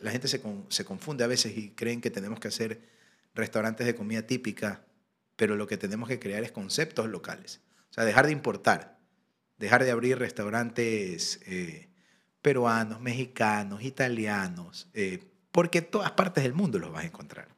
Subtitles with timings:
[0.00, 2.80] La gente se, se confunde a veces y creen que tenemos que hacer
[3.34, 4.84] restaurantes de comida típica,
[5.36, 7.60] pero lo que tenemos que crear es conceptos locales.
[7.90, 8.98] O sea, dejar de importar,
[9.58, 11.88] dejar de abrir restaurantes eh,
[12.42, 17.48] peruanos, mexicanos, italianos, eh, porque todas partes del mundo los vas a encontrar.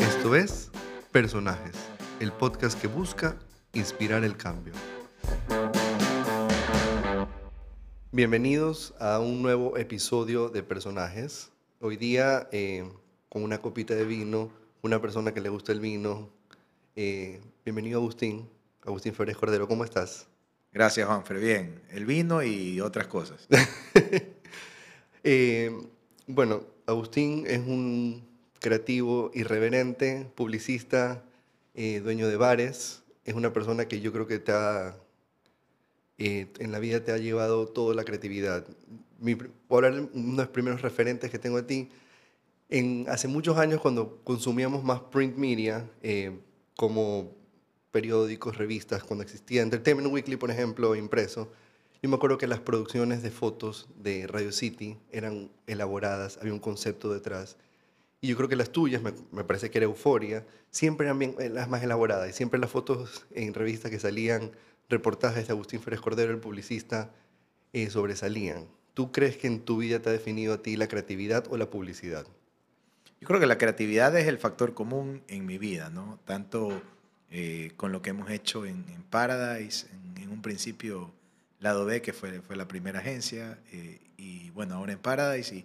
[0.00, 0.70] Esto es
[1.12, 1.74] Personajes,
[2.20, 3.38] el podcast que busca
[3.72, 4.74] inspirar el cambio.
[8.12, 11.50] Bienvenidos a un nuevo episodio de Personajes.
[11.80, 12.86] Hoy día eh,
[13.30, 16.28] con una copita de vino, una persona que le gusta el vino.
[16.94, 18.50] Eh, bienvenido Agustín,
[18.84, 20.28] Agustín Flores Cordero, ¿cómo estás?
[20.72, 21.80] Gracias Juanfer, bien.
[21.90, 23.48] El vino y otras cosas.
[25.22, 25.70] Eh,
[26.26, 28.26] bueno, Agustín es un
[28.58, 31.22] creativo irreverente, publicista,
[31.74, 33.02] dueño de bares.
[33.24, 34.96] Es una persona que yo creo que te ha
[36.22, 38.66] eh, en la vida te ha llevado toda la creatividad.
[39.18, 41.88] Mi, voy hablar uno de los primeros referentes que tengo de ti.
[42.68, 46.38] En, hace muchos años, cuando consumíamos más print media, eh,
[46.76, 47.34] como
[47.90, 51.50] periódicos, revistas, cuando existía Entertainment Weekly, por ejemplo, impreso,
[52.02, 56.60] yo me acuerdo que las producciones de fotos de Radio City eran elaboradas, había un
[56.60, 57.56] concepto detrás.
[58.20, 59.12] Y yo creo que las tuyas, me,
[59.44, 62.28] parece que era Euforia, siempre eran eh, las más elaboradas.
[62.28, 64.52] Y siempre las fotos en revistas que salían
[64.88, 67.10] reportajes de Agustín Férez Cordero, el publicista,
[67.72, 68.66] eh, sobresalían.
[68.94, 71.70] ¿Tú crees que en tu vida te ha definido a ti la creatividad o la
[71.70, 72.26] publicidad?
[73.20, 76.18] Yo creo que la creatividad es el factor común en mi vida, ¿no?
[76.24, 76.82] Tanto
[77.30, 81.12] eh, con lo que hemos hecho en, Paradise, en, un principio
[81.60, 85.64] Lado B, que fue, fue la primera agencia, eh, y bueno, ahora en Paradise, y,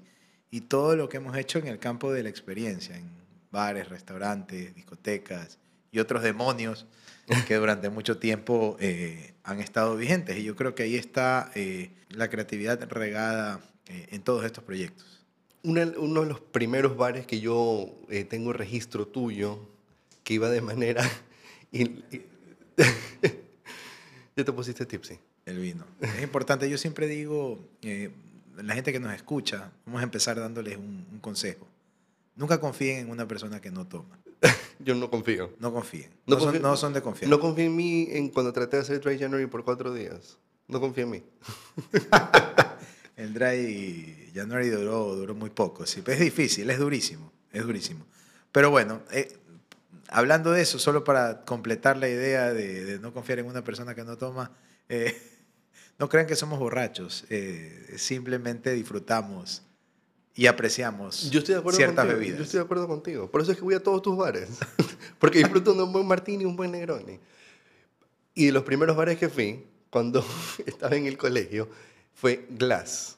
[0.55, 3.09] y todo lo que hemos hecho en el campo de la experiencia, en
[3.51, 5.59] bares, restaurantes, discotecas
[5.91, 6.85] y otros demonios
[7.45, 10.37] que durante mucho tiempo eh, han estado vigentes.
[10.37, 15.25] Y yo creo que ahí está eh, la creatividad regada eh, en todos estos proyectos.
[15.63, 17.93] uno de los primeros bares que yo
[18.29, 19.59] tengo registro tuyo,
[20.23, 21.03] que iba de manera...
[24.37, 25.19] ya te pusiste tipsy.
[25.45, 25.85] El vino.
[25.99, 27.59] Es importante, yo siempre digo,
[28.61, 31.67] la gente que nos escucha, vamos a empezar dándoles un consejo.
[32.35, 34.19] Nunca confíen en una persona que no toma.
[34.79, 35.53] Yo no confío.
[35.59, 36.09] No confíen.
[36.25, 37.29] No, son, de confiar.
[37.29, 40.37] No confío en mí en cuando traté de hacer Dry January por cuatro días.
[40.67, 41.23] No confío en mí.
[43.15, 45.85] el Dry January duró, duró muy poco.
[45.85, 47.31] Sí, es difícil, es durísimo.
[47.53, 48.05] Es durísimo.
[48.51, 49.37] Pero bueno, eh,
[50.09, 54.03] hablando de eso, solo para completar la idea de, no confiar en una persona que
[54.03, 54.51] no toma,
[54.89, 55.15] eh,
[55.97, 57.25] no crean que somos borrachos.
[57.29, 59.63] Eh, simplemente disfrutamos
[60.37, 62.19] y apreciamos yo estoy de acuerdo ciertas contigo.
[62.19, 62.37] bebidas.
[62.37, 63.31] Yo estoy de acuerdo contigo.
[63.31, 64.49] Por eso es que voy a todos tus bares.
[65.19, 67.19] Porque disfruto de un buen martini y un buen negroni.
[68.33, 70.25] Y de los primeros bares que fui, cuando
[70.65, 71.69] estaba en el colegio,
[72.13, 73.17] fue Glass.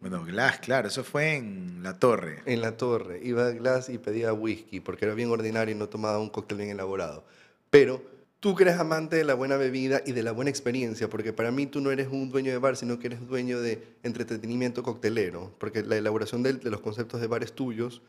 [0.00, 2.42] Bueno, Glass, claro, eso fue en La Torre.
[2.46, 3.20] En La Torre.
[3.22, 6.58] Iba a Glass y pedía whisky, porque era bien ordinario y no tomaba un cóctel
[6.58, 7.24] bien elaborado.
[7.70, 8.02] Pero
[8.42, 11.52] tú que eres amante de la buena bebida y de la buena experiencia, porque para
[11.52, 15.54] mí tú no eres un dueño de bar, sino que eres dueño de entretenimiento coctelero,
[15.58, 18.02] porque la elaboración de, los conceptos de bares tuyos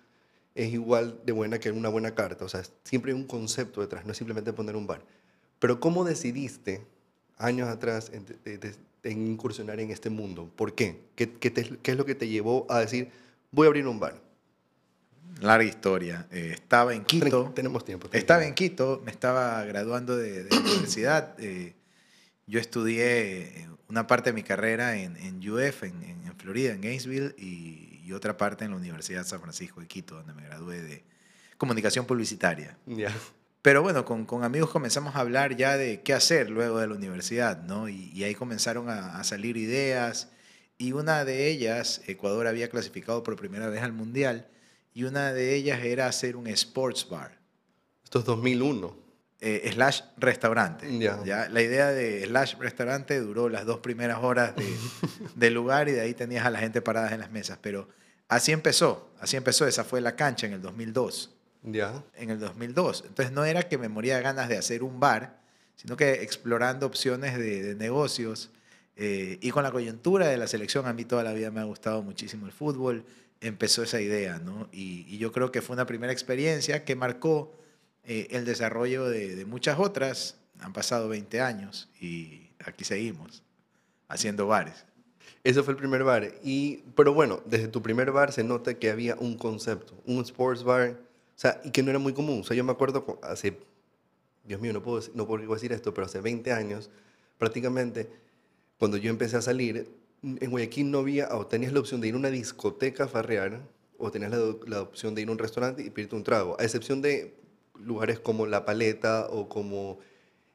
[0.56, 4.08] es igual de buena que una buena carta, o sea, siempre hay un concepto detrás,
[4.08, 5.06] no es simplemente poner un bar.
[5.60, 6.82] Pero ¿cómo decidiste
[7.38, 10.50] años atrás en, incursionar en este mundo?
[10.56, 11.00] ¿Por qué?
[11.16, 13.12] ¿Qué, ¿Qué es lo que te llevó a decir,
[13.52, 14.20] voy a abrir un bar?
[15.44, 16.28] Larga historia.
[16.32, 17.52] Eh, estaba en Quito.
[17.54, 18.08] Tenemos tiempo.
[18.12, 21.36] Estaba en Quito, me estaba graduando de, la universidad.
[21.38, 21.74] Eh,
[22.48, 27.36] yo estudié una parte de mi carrera en, en UF, en, en, Florida, en Gainesville,
[27.38, 27.82] y,
[28.14, 31.04] otra parte en la Universidad de San Francisco de Quito, donde me gradué de
[31.58, 32.78] comunicación publicitaria.
[32.86, 33.12] Ya.
[33.64, 36.94] Pero bueno, con, con, amigos comenzamos a hablar ya de qué hacer luego de la
[36.94, 37.90] universidad, ¿no?
[37.90, 40.30] Y, ahí comenzaron a, a, salir ideas.
[40.78, 44.48] Y una de ellas, Ecuador había clasificado por primera vez al Mundial
[44.94, 47.38] y una de ellas era hacer un sports bar.
[48.04, 49.04] Esto es 2001.
[49.46, 50.88] Eh, slash restaurante.
[51.00, 51.50] ¿ya?
[51.50, 54.66] La idea de slash restaurante duró las dos primeras horas de,
[55.36, 57.60] del lugar y de ahí tenías a la gente parada en las mesas.
[57.62, 57.90] Pero
[58.30, 59.68] así empezó, así empezó.
[59.68, 61.36] Esa fue la cancha en el 2002.
[61.64, 62.04] Ya.
[62.16, 63.04] En el 2002.
[63.08, 65.42] Entonces no era que me moría de ganas de hacer un bar,
[65.76, 68.50] sino que explorando opciones de, negocios.
[68.96, 71.66] Eh, y con la coyuntura de la selección, a mí toda la vida me ha
[71.66, 73.06] gustado muchísimo el fútbol
[73.44, 74.70] empezó esa idea, ¿no?
[74.72, 77.54] Y, yo creo que fue una primera experiencia que marcó
[78.04, 80.38] eh, el desarrollo de, muchas otras.
[80.60, 83.44] Han pasado 20 años y aquí seguimos
[84.08, 84.86] haciendo bares.
[85.44, 86.32] Ese fue el primer bar.
[86.44, 90.64] Y, pero bueno, desde tu primer bar se nota que había un concepto, un sports
[90.64, 92.42] bar, o sea, y que no era muy común.
[92.42, 93.60] O sea, yo me acuerdo hace
[94.46, 96.90] Dios mío, no puedo, no puedo decir esto, pero hace 20 años,
[97.38, 98.10] prácticamente,
[98.78, 99.90] cuando yo empecé a salir,
[100.24, 103.62] en Guayaquil no había, o tenías la opción de ir a una discoteca a farrear,
[103.98, 106.64] o tenías la, la opción de ir a un restaurante y pedirte un trago, a
[106.64, 107.36] excepción de
[107.80, 110.00] lugares como La Paleta o como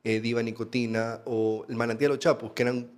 [0.04, 2.90] eh, Diva Nicotina o el Manantial Los Chapus, que eran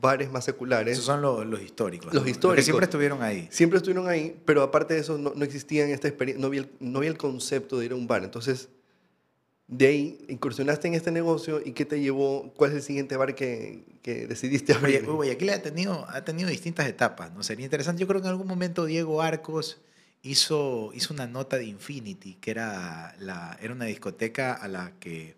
[0.00, 0.92] bares más seculares.
[0.92, 2.12] Esos son los, los históricos.
[2.12, 2.64] Los históricos.
[2.64, 3.48] siempre estuvieron ahí.
[3.50, 6.98] Siempre estuvieron ahí, pero aparte de eso no, no existía esta experiencia, no había, no
[6.98, 8.24] había el concepto de ir a un bar.
[8.24, 8.68] Entonces,
[9.68, 12.52] de ahí incursionaste en este negocio y ¿qué te llevó?
[12.56, 15.02] ¿Cuál es el siguiente bar que, que decidiste abrir?
[15.04, 17.42] Guaya- Guayaquil ha tenido, ha tenido distintas etapas, ¿no?
[17.42, 18.00] Sería interesante.
[18.00, 19.78] Yo creo que en algún momento Diego Arcos
[20.22, 25.36] hizo, hizo una nota de Infinity, que era, la, era una discoteca a la que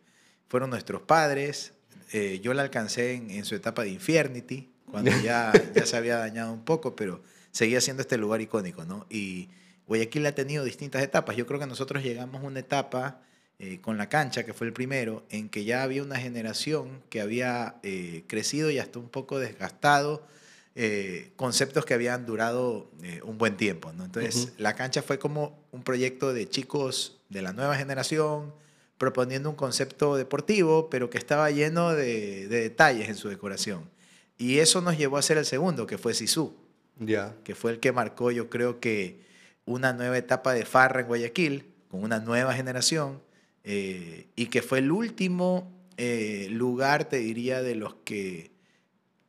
[0.49, 1.73] fueron nuestros padres.
[2.13, 6.17] Eh, yo la alcancé en, en su etapa de Infiernity, cuando ya, ya se había
[6.19, 9.07] dañado un poco, pero seguía siendo este lugar icónico, ¿no?
[9.11, 9.49] Y
[9.89, 11.37] Guayaquil ha tenido distintas etapas.
[11.37, 13.23] Yo creo que nosotros llegamos a una etapa
[13.63, 17.21] eh, con la cancha, que fue el primero, en que ya había una generación que
[17.21, 20.27] había eh, crecido y hasta un poco desgastado
[20.75, 22.91] eh, conceptos que habían durado
[23.23, 23.93] un buen tiempo.
[23.93, 24.07] ¿no?
[24.07, 28.55] Entonces, la cancha fue como un proyecto de chicos de la nueva generación,
[28.97, 33.91] proponiendo un concepto deportivo, pero que estaba lleno de, de detalles en su decoración.
[34.39, 36.57] Y eso nos llevó a hacer el segundo, que fue Sisu
[36.99, 39.21] Ya, que fue el que marcó, yo creo que
[39.67, 43.21] una nueva etapa de farra en Guayaquil, con una nueva generación,
[43.65, 48.51] eh, y que fue el último eh, lugar, te diría, de los que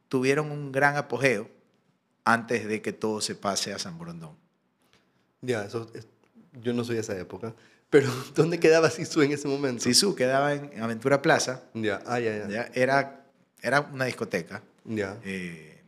[0.10, 1.50] tuvieron un gran apogeo
[2.24, 4.36] antes de que todo se pase a San Borondón.
[5.42, 6.08] ya, eso es-
[6.62, 7.54] yo no soy de esa época.
[7.90, 9.84] Pero, ¿dónde quedaba Sisu en ese momento?
[9.84, 12.48] Sisu quedaba en Aventura Plaza, Ya, ah, ya, ya.
[12.50, 12.70] ¿ya?
[12.74, 13.26] Era,
[13.62, 15.82] era una discoteca, Ya, Eh,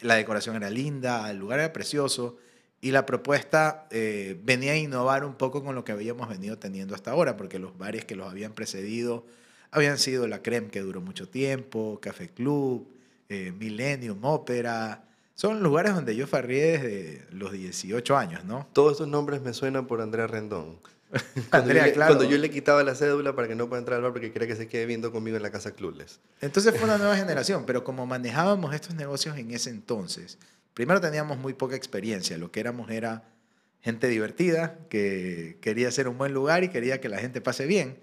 [0.00, 2.38] la decoración era linda, el lugar era precioso
[2.80, 6.94] y la propuesta eh, venía a innovar un poco con lo que habíamos venido teniendo
[6.94, 9.24] hasta ahora, porque los bares que los habían precedido
[9.70, 12.88] habían sido La Creme, que duró mucho tiempo, Café Club,
[13.28, 15.04] eh, Millennium, Ópera.
[15.34, 18.66] Son lugares donde yo farrié desde los 18 años, ¿no?
[18.72, 20.78] Todos estos nombres me suenan por Andrea Rendón.
[21.50, 22.14] Cuando, Andrea, yo claro.
[22.14, 24.46] cuando yo le quitaba la cédula para que no pueda entrar al bar porque quería
[24.46, 26.20] que se quede viendo conmigo en la casa Clubes.
[26.40, 30.38] Entonces fue una nueva generación, pero como manejábamos estos negocios en ese entonces,
[30.74, 33.24] primero teníamos muy poca experiencia, lo que éramos era
[33.82, 37.98] gente divertida, que quería hacer un buen lugar y quería que la gente pase bien,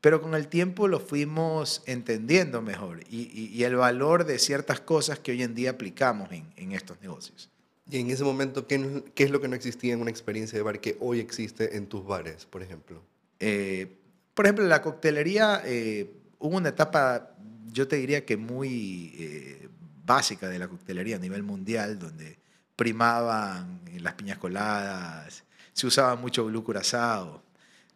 [0.00, 4.80] pero con el tiempo lo fuimos entendiendo mejor y, y- y el valor de ciertas
[4.80, 7.50] cosas que hoy en día aplicamos en, en estos negocios.
[7.90, 10.56] Y en ese momento, ¿qué, no- ¿qué es lo que no existía en una experiencia
[10.58, 13.02] de bar que hoy existe en tus bares, por ejemplo?
[13.40, 13.96] Eh,
[14.34, 17.34] por ejemplo, la coctelería, eh, hubo una etapa,
[17.72, 19.68] yo te diría que muy eh,
[20.06, 22.38] básica de la coctelería a nivel mundial, donde
[22.76, 27.42] primaban las piñas coladas, se usaba mucho blue curazao,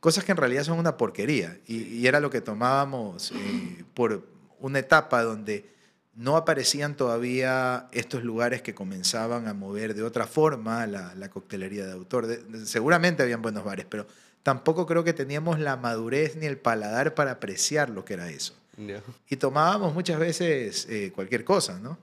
[0.00, 1.58] cosas que en realidad son una porquería.
[1.66, 4.26] Y, era lo que tomábamos eh, por
[4.58, 5.70] una etapa donde
[6.14, 11.92] no aparecían todavía estos lugares que comenzaban a mover de otra forma la, coctelería de
[11.92, 12.26] autor.
[12.64, 14.06] Seguramente habían buenos bares, pero
[14.42, 18.54] tampoco creo que teníamos la madurez ni el paladar para apreciar lo que era eso.
[18.76, 19.02] Ya.
[19.28, 21.98] Y tomábamos muchas veces eh, cualquier cosa, ¿no?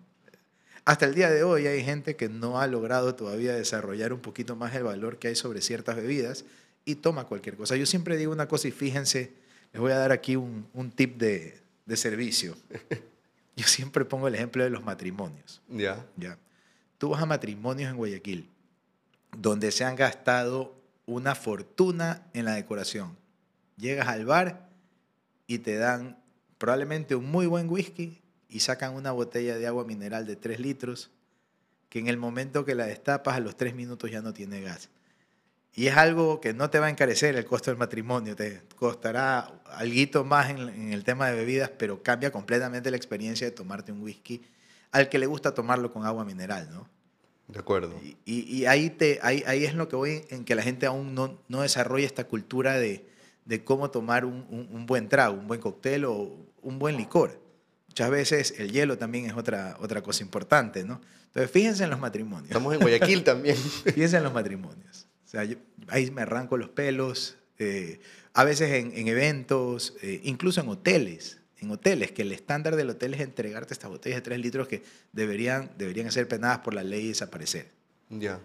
[0.86, 4.56] Hasta el día de hoy hay gente que no ha logrado todavía desarrollar un poquito
[4.56, 6.46] más el valor que hay sobre ciertas bebidas
[6.86, 7.76] y toma cualquier cosa.
[7.76, 9.34] Yo siempre digo una cosa y fíjense,
[9.74, 12.56] les voy a dar aquí un, un tip de, de servicio.
[13.58, 15.62] Yo siempre pongo el ejemplo de los matrimonios.
[15.68, 16.06] Ya.
[16.16, 16.38] ¿ya?
[16.98, 18.48] Tú vas a matrimonios en Guayaquil,
[19.36, 20.76] donde se han gastado
[21.08, 23.18] una fortuna en la decoración.
[23.78, 24.70] Llegas al bar
[25.48, 26.18] y te dan
[26.58, 31.12] probablemente un muy buen whisky y sacan una botella de agua mineral de 3 litros
[31.90, 34.90] que en el momento que la destapas a los 3 minutos ya no tiene gas.
[35.74, 39.62] Y es algo que no te va a encarecer el costo del matrimonio, te costará
[39.66, 43.92] algo más en, en el tema de bebidas, pero cambia completamente la experiencia de tomarte
[43.92, 44.42] un whisky
[44.92, 46.90] al que le gusta tomarlo con agua mineral, ¿no?
[47.48, 47.96] De acuerdo.
[48.04, 50.86] Y, y- y ahí, te, ahí, ahí es lo que voy, en que la gente
[50.88, 53.06] aún no, no desarrolla esta cultura de,
[53.46, 57.40] de cómo tomar un, un- un buen trago, un buen cóctel o un buen licor.
[57.88, 61.02] Muchas veces el hielo también es otra, otra cosa importante, ¿no?
[61.28, 62.50] Entonces, fíjense en los matrimonios.
[62.50, 63.56] Estamos en Guayaquil también.
[63.86, 65.08] Fíjense en los matrimonios.
[65.26, 65.58] O sea, yo-
[65.90, 67.38] ahí me arranco los pelos.
[67.60, 68.00] eh,
[68.34, 71.40] a veces en, en eventos, eh, incluso en hoteles.
[71.60, 74.84] En hoteles, que el estándar del hotel es entregarte estas botellas de 3 litros que
[75.12, 77.72] deberían, deberían ser penadas por la ley y desaparecer.
[78.10, 78.40] Ya.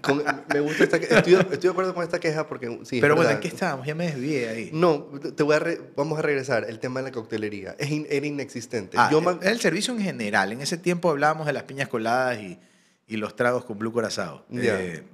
[0.00, 0.22] Con-
[0.52, 3.30] me gusta esta estoy, estoy de acuerdo con esta queja porque sí, Pero bueno.
[3.30, 3.86] ¿en qué estábamos?
[3.86, 4.70] Ya me desvié ahí.
[4.72, 5.04] No,
[5.36, 6.64] te voy a re- vamos a regresar.
[6.68, 7.76] El tema de la coctelería.
[7.78, 8.96] Es in- era inexistente.
[8.98, 10.52] Ah, Yo el, el servicio en general.
[10.52, 12.58] En ese tiempo hablábamos de las piñas coladas y,
[13.06, 14.46] y los tragos con blue corazado.
[14.48, 14.80] Ya.
[14.80, 15.04] Eh,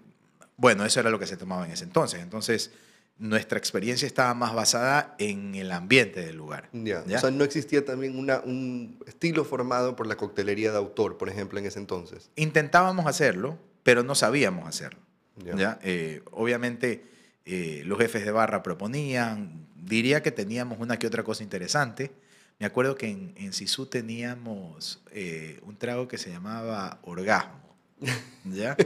[0.57, 2.21] bueno, eso era lo que se tomaba en ese entonces.
[2.21, 2.71] Entonces,
[3.19, 6.69] nuestra experiencia estaba más basada en el ambiente del lugar.
[6.73, 7.05] Ya.
[7.07, 7.17] ¿ya?
[7.17, 11.29] O sea, no existía también una, un estilo formado por la coctelería de autor, por
[11.29, 12.31] ejemplo, en ese entonces.
[12.37, 13.59] Intentábamos hacerlo,
[13.91, 15.01] pero no sabíamos hacerlo.
[15.45, 15.57] Ya.
[15.57, 15.79] ¿ya?
[15.83, 17.03] Eh, obviamente
[17.45, 22.13] eh, los jefes de barra proponían, diría que teníamos una que otra cosa interesante.
[22.61, 27.77] Me acuerdo que en, en Sisu teníamos eh, un trago que se llamaba Orgasmo,
[28.45, 28.77] ¿ya?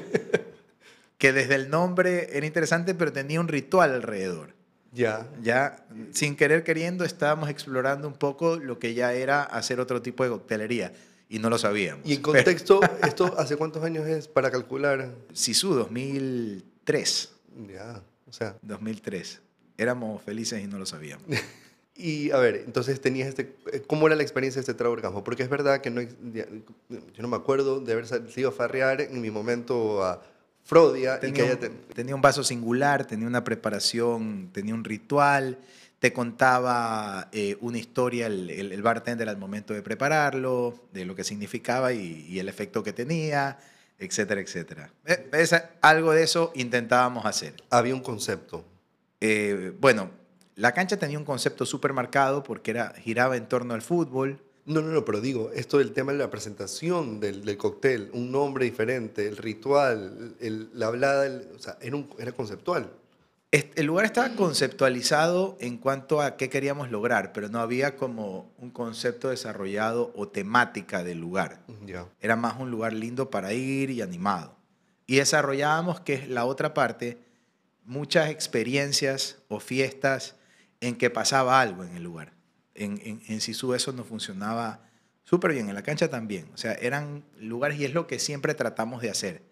[1.19, 4.55] que desde el nombre era interesante, pero tenía un ritual alrededor.
[4.91, 5.29] Ya.
[5.43, 10.25] Ya, sin querer queriendo, estábamos explorando un poco lo que ya era hacer otro tipo
[10.25, 10.95] de coctelería
[11.35, 12.07] y no lo sabíamos.
[12.07, 15.11] Y en Pero- contexto, ¿esto hace cuántos años es para calcular?
[15.33, 17.33] Sisu 2003.
[17.73, 18.03] Ya.
[18.29, 19.41] O sea, 2003.
[19.77, 21.27] Éramos felices y no lo sabíamos.
[21.97, 25.23] Y a ver, entonces tenías este, eh, ¿cómo era la experiencia de este trago orgasmo?
[25.23, 26.43] Porque es verdad que no, yo
[27.23, 30.21] no me acuerdo de haber salido a farrear en mi momento a
[30.65, 34.75] Frodia y que Tenía haya un, te- tenía un vaso singular, tenía una preparación, tenía
[34.75, 35.57] un ritual,
[36.05, 41.15] te contaba eh, una historia el, el- el bartender al momento de prepararlo, de lo
[41.15, 43.59] que significaba y, y el efecto que tenía,
[43.99, 44.91] etcétera, etcétera.
[45.07, 47.55] Eh, esa- algo de eso intentábamos hacer.
[47.71, 48.67] había un concepto.
[49.23, 50.11] Eh, bueno,
[50.57, 54.81] la cancha tenía un concepto súper marcado porque era, giraba en torno al fútbol, No,
[54.83, 58.65] no, no, pero digo, esto del tema de la presentación del, del cóctel, un nombre
[58.67, 62.91] diferente, el ritual, el- la hablada, o sea, era, un- era conceptual.
[63.55, 68.73] El lugar estaba conceptualizado en cuanto a qué queríamos lograr, pero no había como un
[68.73, 71.61] concepto desarrollado o temática del lugar.
[72.21, 74.57] Era más un lugar lindo para ir y animado.
[75.07, 77.21] Y desarrollábamos, que es la otra parte,
[77.85, 80.35] muchas experiencias o fiestas
[80.81, 82.33] en que pasaba algo en el lugar.
[82.75, 84.81] En, en, en Sisu eso no funcionaba
[85.23, 86.51] súper bien, en la cancha también.
[86.55, 89.43] O sea, eran lugares, y es lo que siempre tratamos de hacer,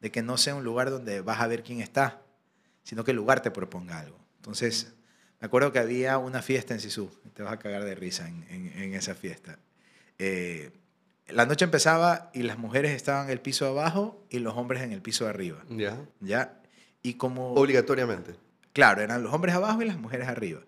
[0.00, 2.22] de que no sea un lugar donde vas a ver quién está,
[2.90, 4.18] sino que el lugar te proponga algo.
[4.38, 4.94] Entonces,
[5.40, 8.44] me acuerdo que había una fiesta en Sisu, te vas a cagar de risa en,
[8.50, 9.60] en- en esa fiesta.
[10.18, 10.72] Eh,
[11.28, 14.90] la noche empezaba y las mujeres estaban en el piso abajo y los hombres en
[14.90, 15.96] el piso arriba, Ya.
[16.18, 16.60] ¿ya?
[17.00, 17.52] Y como...
[17.54, 18.34] Obligatoriamente.
[18.72, 20.62] Claro, eran los hombres abajo y las mujeres arriba.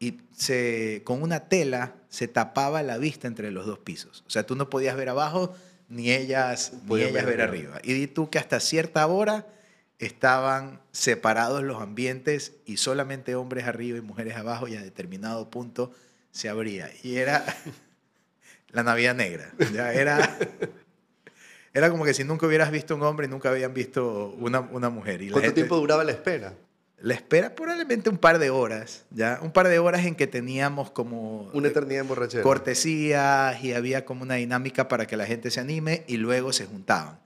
[0.00, 4.24] Y se, con una tela se tapaba la vista entre los dos pisos.
[4.26, 5.54] O sea, tú no podías ver abajo
[5.88, 7.78] ni ellas, ni ellas ver ver arriba.
[7.84, 9.46] Y di tú que hasta cierta hora
[10.06, 15.92] estaban separados los ambientes y solamente hombres arriba y mujeres abajo y a determinado punto
[16.30, 16.90] se abría.
[17.02, 17.44] Y era
[18.70, 19.52] la Navidad Negra.
[19.72, 20.38] Ya era,
[21.74, 24.90] era como que si nunca hubieras visto un hombre y nunca habían visto una, una
[24.90, 25.22] mujer.
[25.22, 26.54] Y ¿Cuánto gente- tiempo duraba la espera?
[26.98, 29.40] la espera probablemente un par de horas, ¿ya?
[29.42, 32.44] Un par de horas en que teníamos como Una eternidad en borrachera.
[32.44, 36.64] cortesías y había como una dinámica para que la gente se anime y luego se
[36.66, 37.18] juntaban.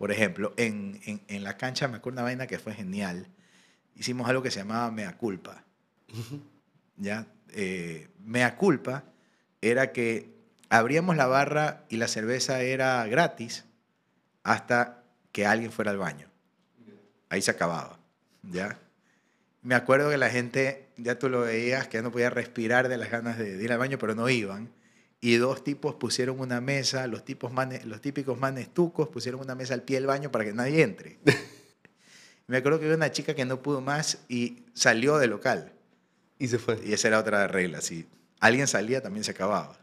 [0.00, 3.26] Por ejemplo, en, en, en la cancha me acuerdo una vaina que fue genial.
[3.94, 5.62] Hicimos algo que se llamaba Mea Culpa.
[6.96, 7.26] ¿Ya?
[7.50, 9.04] Eh, mea Culpa
[9.60, 10.30] era que
[10.70, 13.66] abríamos la barra y la cerveza era gratis
[14.42, 16.28] hasta que alguien fuera al baño.
[17.28, 17.98] Ahí se acababa.
[18.42, 18.78] ¿Ya?
[19.60, 22.96] Me acuerdo que la gente, ya tú lo veías, que ya no podía respirar de
[22.96, 24.70] las ganas de, de ir al baño, pero no iban.
[25.20, 29.54] Y dos tipos pusieron una mesa, los, tipos manes- los típicos manes tucos pusieron una
[29.54, 31.18] mesa al pie del baño para que nadie entre.
[32.46, 35.72] Me acuerdo que había una chica que no pudo más y salió del local.
[36.38, 36.80] Y se fue.
[36.84, 37.80] Y esa era otra regla.
[37.82, 38.06] Si
[38.40, 39.78] alguien salía, también se acababa.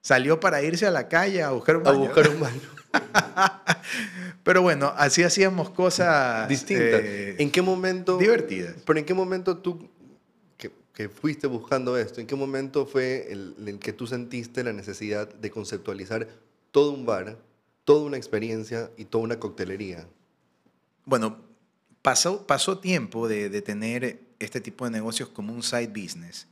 [0.00, 2.00] Salió para irse a la calle a buscar un A baño.
[2.00, 2.60] buscar un baño.
[4.42, 6.82] Pero bueno, así hacíamos cosas Distinta.
[6.98, 8.18] eh, ¿En qué momento?
[8.18, 8.74] divertidas.
[8.84, 9.88] Pero ¿en qué momento tú,
[10.92, 15.32] que, fuiste buscando esto, en qué momento fue el, en que tú sentiste la necesidad
[15.32, 16.28] de conceptualizar
[16.70, 17.38] todo un bar,
[17.84, 20.06] toda una experiencia y toda una coctelería?
[21.04, 21.38] Bueno,
[22.02, 26.48] pasó, pasó tiempo de, de tener este tipo de negocios como un side business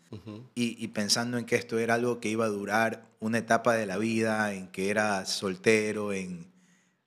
[0.55, 3.87] y, y pensando en que esto era algo que iba a durar una etapa de
[3.87, 6.47] la vida, en que era soltero, en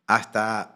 [0.08, 0.76] hasta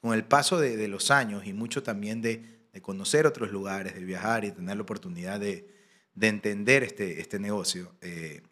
[0.00, 3.94] con el paso de, de los años y mucho también de, de conocer otros lugares,
[3.94, 5.75] de viajar y tener la oportunidad de,
[6.16, 8.42] de entender este, este negocio, eh,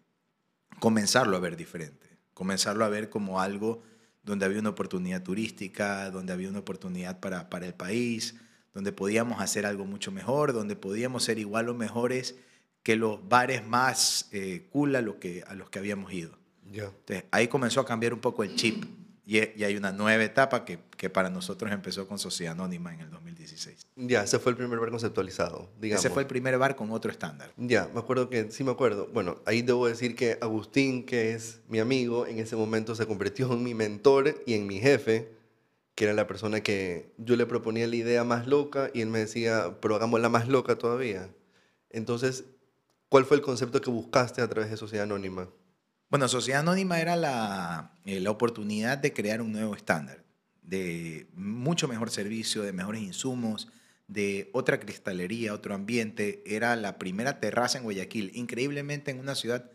[0.78, 3.82] comenzarlo a ver diferente, comenzarlo a ver como algo
[4.22, 8.36] donde había una oportunidad turística, donde había una oportunidad para, para el país,
[8.72, 12.36] donde podíamos hacer algo mucho mejor, donde podíamos ser igual o mejores
[12.82, 16.38] que los bares más eh, cool a, lo que, a los que habíamos ido.
[16.70, 16.84] Ya.
[16.84, 18.84] Entonces, ahí comenzó a cambiar un poco el chip
[19.24, 23.00] y, y hay una nueva etapa que, que para nosotros empezó con Sociedad Anónima en
[23.00, 23.10] el
[23.44, 23.86] 2016.
[23.96, 26.04] Ya, ese fue el primer bar conceptualizado, digamos.
[26.04, 27.52] Ese fue el primer bar con otro estándar.
[27.56, 29.08] Ya, me acuerdo que, sí me acuerdo.
[29.12, 33.52] Bueno, ahí debo decir que Agustín, que es mi amigo, en ese momento se convirtió
[33.52, 35.32] en mi mentor y en mi jefe,
[35.94, 39.20] que era la persona que yo le proponía la idea más loca y él me
[39.20, 41.30] decía, pero hagámosla más loca todavía.
[41.90, 42.44] Entonces,
[43.08, 45.48] ¿cuál fue el concepto que buscaste a través de Sociedad Anónima?
[46.10, 50.23] Bueno, Sociedad Anónima era la, eh, la oportunidad de crear un nuevo estándar,
[50.64, 53.68] de mucho mejor servicio, de mejores insumos,
[54.08, 56.42] de otra cristalería, otro ambiente.
[56.46, 58.32] Era la primera terraza en Guayaquil.
[58.34, 59.70] Increíblemente en una ciudad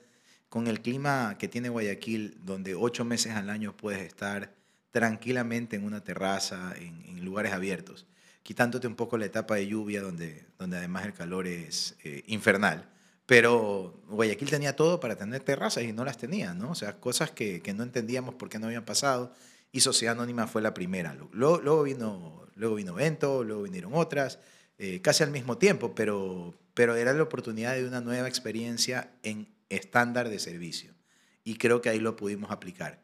[0.49, 4.55] con el clima que tiene Guayaquil, donde ocho meses al año puedes estar
[4.91, 8.07] tranquilamente en una terraza, en, lugares abiertos,
[8.43, 12.89] quitándote un poco la etapa de lluvia, donde, donde además el calor es eh, infernal.
[13.25, 16.71] Pero Guayaquil tenía todo para tener terrazas y no las tenía, ¿no?
[16.71, 19.35] O sea, cosas que, que no entendíamos por qué no habían pasado.
[19.71, 21.15] Y Sociedad Anónima fue la primera.
[21.31, 24.39] Luego, luego vino, luego vino Vento, luego vinieron otras,
[24.77, 29.47] eh, casi al mismo tiempo, pero, pero era la oportunidad de una nueva experiencia en
[29.69, 30.93] estándar de servicio.
[31.43, 33.01] Y creo que ahí lo pudimos aplicar.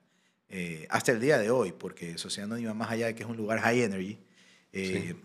[0.50, 3.38] Eh, hasta el día de hoy, porque Sociedad Anónima, más allá de que es un
[3.38, 4.20] lugar high energy,
[4.74, 5.16] eh,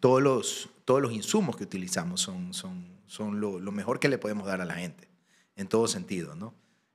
[0.00, 4.18] todos, los, todos los insumos que utilizamos son, son, son lo, lo, mejor que le
[4.18, 5.08] podemos dar a la gente,
[5.56, 6.54] en todo sentido, ¿no?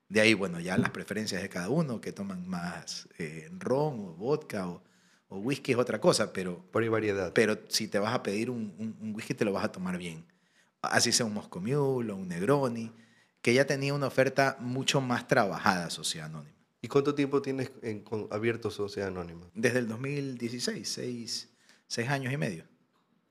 [0.09, 4.13] De ahí, bueno, ya las preferencias de cada uno, que toman más eh, ron o
[4.15, 4.81] vodka o,
[5.29, 6.65] o, whisky es otra cosa, pero...
[6.71, 7.31] Por variedad.
[7.33, 9.97] Pero si te vas a pedir un, un, un whisky, te lo vas a tomar
[9.99, 10.25] bien.
[10.81, 12.91] Así sea un Moscow Mule o un Negroni
[13.41, 16.55] que ya tenía una oferta mucho más trabajada Sociedad Anónima.
[16.81, 19.49] ¿Y cuánto tiempo tienes en, con, abierto Sociedad Anónima?
[19.53, 21.49] Desde el 2016, seis,
[21.87, 22.63] seis años y medio.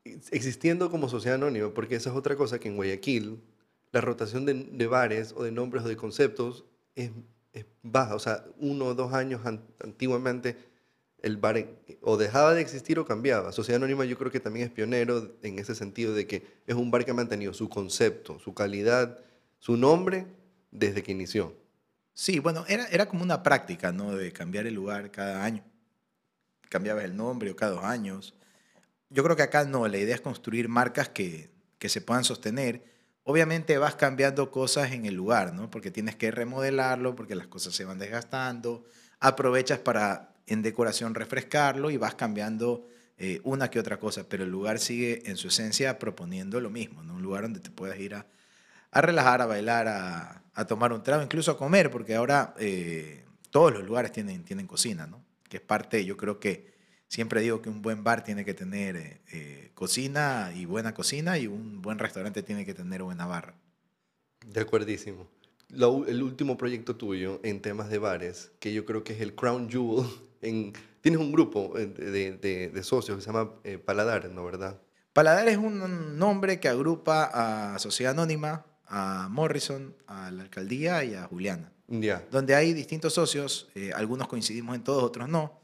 [0.04, 3.42] Existiendo como Sociedad Anónima, porque esa es otra cosa que en Guayaquil
[3.92, 6.64] la rotación de, bares o de nombres o de conceptos
[6.94, 7.10] es,
[7.52, 8.14] es, baja.
[8.14, 10.56] O sea, uno o dos años an, antiguamente
[11.20, 11.66] el bar
[12.02, 13.52] o dejaba de existir o cambiaba.
[13.52, 16.90] Sociedad Anónima yo creo que también es pionero en ese sentido de que es un
[16.90, 19.18] bar que ha mantenido su concepto, su calidad,
[19.58, 20.26] su nombre
[20.70, 21.54] desde que inició.
[22.14, 24.14] Sí, bueno, era, era como una práctica, ¿no?
[24.14, 25.64] De cambiar el lugar cada año.
[26.68, 28.34] Cambiabas el nombre o cada dos años.
[29.10, 32.84] Yo creo que acá no, la idea es construir marcas que, que se puedan sostener.
[33.30, 35.70] Obviamente vas cambiando cosas en el lugar, ¿no?
[35.70, 38.86] Porque tienes que remodelarlo, porque las cosas se van desgastando.
[39.20, 42.88] Aprovechas para en decoración refrescarlo y vas cambiando
[43.18, 47.02] eh, una que otra cosa, pero el lugar sigue en su esencia proponiendo lo mismo,
[47.02, 47.16] ¿no?
[47.16, 48.26] Un lugar donde te puedas ir a
[48.90, 53.24] a relajar, a bailar, a, a tomar un trago, incluso a comer, porque ahora eh,
[53.50, 55.24] todos los lugares tienen, tienen cocina, ¿no?
[55.48, 56.77] Que es parte, yo creo que
[57.08, 61.38] siempre digo que un buen bar tiene que tener eh, eh, cocina y buena cocina
[61.38, 63.54] y un buen restaurante tiene que tener buena barra.
[64.46, 65.26] De acuerdísimo.
[65.70, 69.34] Lo, el último proyecto tuyo en temas de bares, que yo creo que es el
[69.34, 70.06] Crown Jewel,
[70.42, 74.80] en, tienes un grupo de, de, de socios que se llama eh, Paladar, ¿no verdad?
[75.12, 77.24] Paladar es un nombre que agrupa
[77.74, 81.72] a Sociedad Anónima, a Morrison, a la alcaldía y a Juliana.
[81.88, 82.24] Yeah.
[82.30, 85.58] Donde hay distintos socios, eh, algunos coincidimos en todos, otros no,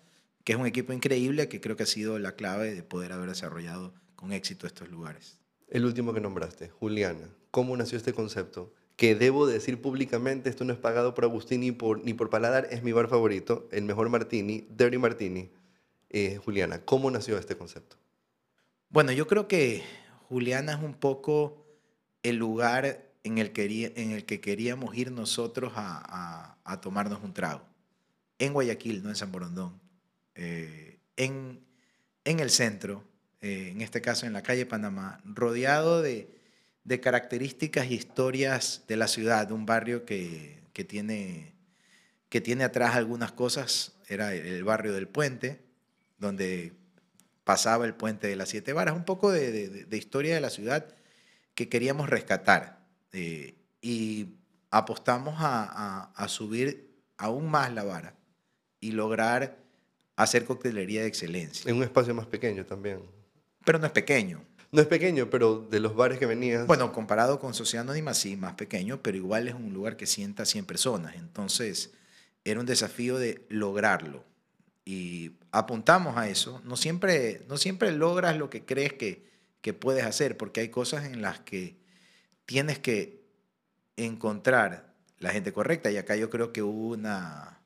[0.44, 3.30] que es un equipo increíble que creo que ha sido la clave de poder haber
[3.30, 5.38] desarrollado con éxito estos lugares.
[5.68, 7.28] El último que nombraste, Juliana.
[7.50, 8.72] ¿Cómo nació este concepto?
[8.96, 12.68] Que debo decir públicamente, esto no es pagado por Agustín ni por, ni por Paladar,
[12.70, 15.50] es mi bar favorito, el mejor martini, Dirty Martini.
[16.10, 17.96] Eh, Juliana, ¿cómo nació este concepto?
[18.88, 19.82] Bueno, yo creo que
[20.28, 21.66] Juliana es un poco
[22.22, 27.20] el lugar en el, que, en el que queríamos ir nosotros a, a, a, tomarnos
[27.22, 27.62] un trago.
[28.38, 29.83] En Guayaquil, no en San Borondón.
[30.34, 31.64] Eh, en,
[32.24, 33.04] en el centro,
[33.40, 36.28] eh, en este caso en la calle Panamá, rodeado de,
[36.84, 41.54] de características y historias de la ciudad, de un barrio que, que, tiene,
[42.28, 43.92] que tiene atrás algunas cosas.
[44.08, 45.64] Era el barrio del puente,
[46.18, 46.72] donde
[47.44, 50.50] pasaba el puente de las siete varas, un poco de, de, de historia de la
[50.50, 50.94] ciudad
[51.54, 52.84] que queríamos rescatar.
[53.12, 54.36] Eh, y
[54.70, 58.16] apostamos a, a, a, subir aún más la vara
[58.80, 59.63] y lograr
[60.16, 61.70] hacer coctelería de excelencia.
[61.70, 63.00] En un espacio más pequeño también.
[63.64, 64.42] Pero no es pequeño.
[64.72, 66.66] No es pequeño, pero de los bares que venías...
[66.66, 70.44] Bueno, comparado con Sociedad Anónima, sí, más pequeño, pero igual es un lugar que sienta
[70.44, 71.14] 100 personas.
[71.14, 71.92] Entonces,
[72.44, 74.24] era un desafío de lograrlo.
[74.84, 76.60] Y apuntamos a eso.
[76.64, 79.24] No siempre, no siempre logras lo que crees que,
[79.60, 81.76] que puedes hacer, porque hay cosas en las que
[82.44, 83.22] tienes que
[83.96, 85.90] encontrar la gente correcta.
[85.92, 87.60] Y acá yo creo que hubo una,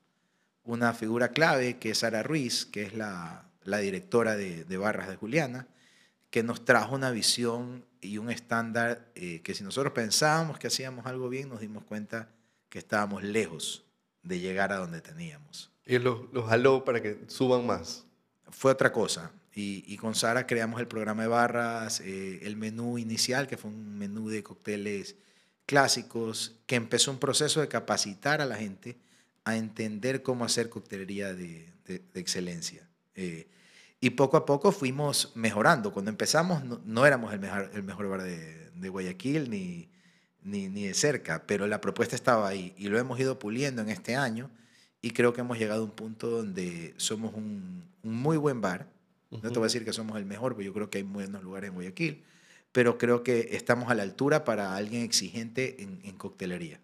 [0.63, 5.07] una figura clave, que es Sara Ruiz, que es la, la directora de, de, Barras
[5.07, 5.67] de Juliana,
[6.29, 11.05] que nos trajo una visión y un estándar eh, que si nosotros pensábamos que hacíamos
[11.05, 12.29] algo bien, nos dimos cuenta
[12.69, 13.83] que estábamos lejos
[14.23, 15.71] de llegar a donde teníamos.
[15.85, 18.05] Y los lo jaló para que suban más.
[18.51, 19.31] Fue otra cosa.
[19.55, 23.71] Y, y, con Sara creamos el programa de barras, eh, el menú inicial, que fue
[23.71, 25.15] un menú de cócteles
[25.65, 28.97] clásicos, que empezó un proceso de capacitar a la gente
[29.49, 32.87] a entender cómo hacer coctelería de, de, de excelencia.
[33.15, 33.47] Eh,
[34.01, 35.91] y poco a poco fuimos mejorando.
[35.91, 39.89] Cuando empezamos no, no éramos el mejor, el mejor bar de, de Guayaquil ni,
[40.41, 43.89] ni, ni de cerca, pero la propuesta estaba ahí y lo hemos ido puliendo en
[43.89, 44.49] este año
[45.01, 48.87] y creo que hemos llegado a un punto donde somos un, un muy buen bar.
[49.31, 51.43] No te voy a decir que somos el mejor, porque yo creo que hay buenos
[51.43, 52.23] lugares en Guayaquil,
[52.71, 56.81] pero creo que estamos a la altura para alguien exigente en, en coctelería.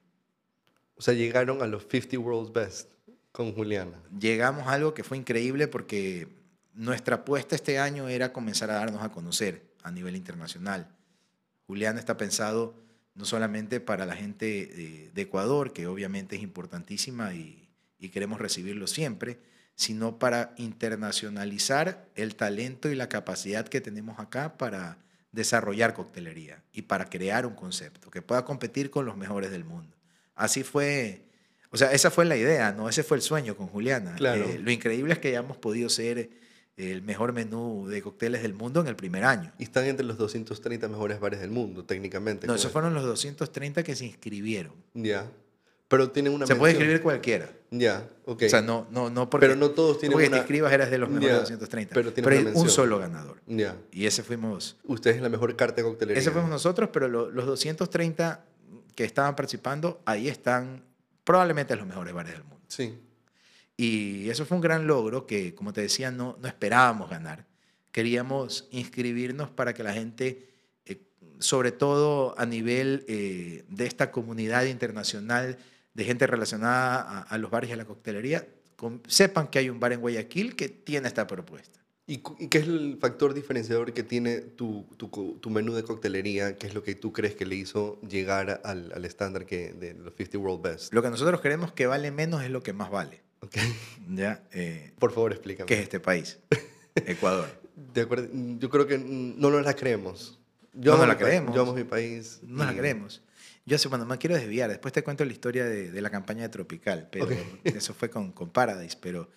[0.96, 2.94] O sea, llegaron a los 50 World's Best
[3.32, 4.02] con Juliana.
[4.18, 6.28] Llegamos a algo que fue increíble porque
[6.74, 10.88] nuestra apuesta este año era comenzar a darnos a conocer a nivel internacional.
[11.68, 12.76] Juliana está pensado
[13.14, 17.70] no solamente para la gente de, Ecuador, que obviamente es importantísima y
[18.12, 19.40] queremos recibirlo siempre,
[19.76, 24.98] sino para internacionalizar el talento y la capacidad que tenemos acá para
[25.32, 29.96] desarrollar coctelería y para crear un concepto que pueda competir con los mejores del mundo.
[30.36, 31.22] Así fue,
[31.72, 32.90] o sea, esa fue la idea, ¿no?
[32.90, 34.16] Ese fue el sueño con Juliana.
[34.16, 34.44] Claro.
[34.46, 36.30] Eh, lo increíble es que hayamos podido ser
[36.78, 39.54] el mejor menú de cócteles del mundo en el primer año.
[39.58, 42.48] Y están entre los 230 mejores bares del mundo, técnicamente.
[42.48, 44.74] No, esos fueron los 230 que se inscribieron.
[44.94, 45.32] Ya.
[45.88, 46.82] Pero tienen una Se puede mención.
[46.90, 47.50] inscribir cualquiera.
[47.72, 48.44] Ya, ok.
[48.46, 50.90] O sea, no, no, no porque, Pero no todos tienen porque una- te inscribas eras
[50.92, 51.94] de los mejores Ya, 230.
[51.94, 53.40] pero hay un solo ganador.
[53.46, 53.78] Ya.
[53.92, 56.20] Y ese fuimos, Ustedes es la mejor carta de coctelería.
[56.20, 58.44] ese fuimos nosotros, pero lo- los 230
[58.96, 60.84] que estaban participando, ahí están
[61.24, 62.66] probablemente los mejores bares del mundo.
[62.68, 62.98] Sí.
[63.78, 67.46] Y eso fue un gran logro que, como te decía, no, no esperábamos ganar.
[67.92, 70.50] Queríamos inscribirnos para que la gente,
[70.86, 71.02] eh,
[71.40, 75.58] sobre todo a nivel eh, de esta comunidad internacional
[75.94, 79.70] de gente relacionada a, a los bares y a la coctelería, con- sepan que hay
[79.70, 81.80] un bar en Guayaquil que tiene esta propuesta.
[82.08, 86.56] ¿Y, y qué es el factor diferenciador que tiene tu, tu, tu menú de coctelería?
[86.58, 89.96] ¿Qué es lo que tú crees que le hizo llegar al, al estándar que, de
[89.96, 90.94] los 50 World Best?
[90.94, 93.22] Lo que nosotros creemos que vale menos es lo que más vale.
[93.40, 93.58] Ok.
[94.14, 94.44] ¿ya?
[94.52, 95.66] Eh, Por favor, explícame.
[95.68, 96.38] ¿Qué es este país?
[96.96, 97.48] Ecuador.
[97.94, 98.28] De acuerdo,
[98.60, 100.40] yo creo que no nos la creemos.
[100.74, 101.56] Yo No nos la creemos.
[101.56, 102.40] Yo amo mi país.
[102.44, 103.22] No la y- creemos.
[103.66, 104.70] Yo bueno, me quiero desviar.
[104.70, 107.32] Después te cuento la historia de, de la campaña de Tropical, pero Ok.
[107.64, 108.96] eso fue con, con Paradise.
[109.02, 109.32] Pero,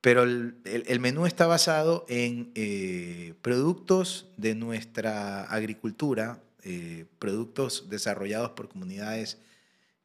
[0.00, 7.88] pero el, el- el menú está basado en eh, productos de nuestra agricultura, eh, productos
[7.90, 9.38] desarrollados por comunidades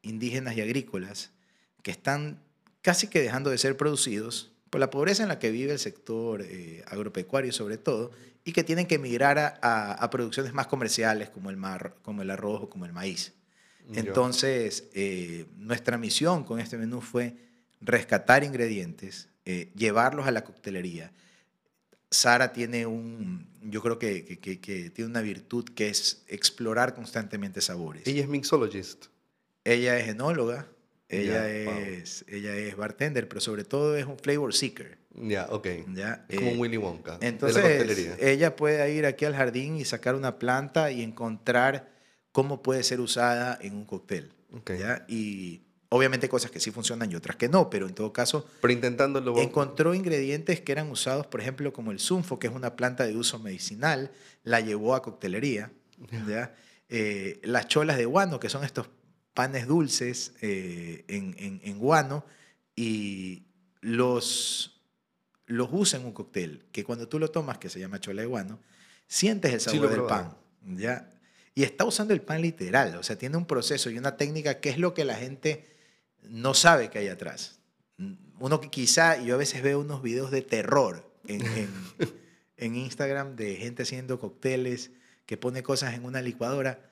[0.02, 1.32] indígenas y agrícolas
[1.82, 2.40] que están
[2.82, 6.42] casi que dejando de ser producidos por la pobreza en la que vive el sector
[6.42, 8.12] eh, agropecuario sobre todo
[8.46, 12.22] y que tienen que migrar a, a- a producciones más comerciales como el, mar, como
[12.24, 13.34] el arroz o como el maíz.
[13.94, 17.36] Entonces, eh, nuestra misión con este menú fue
[17.82, 21.12] rescatar ingredientes, eh, llevarlos a la coctelería.
[22.10, 26.94] Sara tiene un, yo creo que, que- que- que tiene una virtud que es explorar
[26.94, 28.06] constantemente sabores.
[28.06, 29.06] Ella es mixologist.
[29.64, 30.68] Ella es enóloga,
[31.10, 31.80] ella, wow.
[31.80, 34.98] es, ella es bartender, pero sobre todo es un flavor seeker.
[35.16, 35.68] Ya, ok.
[35.96, 36.26] ¿ya?
[36.28, 37.18] Es como Eh, un Willy Wonka.
[37.18, 41.92] de la entonces, ella puede ir aquí al jardín y sacar una planta y encontrar
[42.32, 44.34] cómo puede ser usada en un cóctel.
[44.52, 44.72] Ok.
[44.78, 45.06] ¿ya?
[45.08, 45.62] Y
[45.96, 48.74] obviamente hay cosas que sí funcionan y otras que no, pero en todo caso Pero
[48.74, 49.38] intentándolo.
[49.40, 53.16] encontró ingredientes que eran usados, por ejemplo, como el sunfo, que es una planta de
[53.16, 54.12] uso medicinal,
[54.44, 55.72] la llevó a coctelería.
[56.28, 56.54] ¿ya?
[56.90, 58.88] Eh, las cholas de guano, que son estos
[59.34, 62.24] panes dulces eh, en, en- en guano,
[62.76, 63.44] y
[63.82, 64.82] los,
[65.46, 68.28] los usa en un cóctel, que cuando tú lo tomas, que se llama chola de
[68.28, 68.60] guano,
[69.08, 70.36] sientes el sabor del pan.
[70.78, 71.10] ¿ya?
[71.56, 74.70] Y está usando el pan literal, o sea, tiene un proceso y una técnica que
[74.70, 75.68] es lo que la gente
[76.30, 77.60] no sabe que hay atrás.
[78.40, 81.70] Uno que quizá, yo a veces veo unos videos de terror en, en,
[82.58, 84.92] en Instagram de gente haciendo cócteles
[85.26, 86.90] que pone cosas en una licuadora.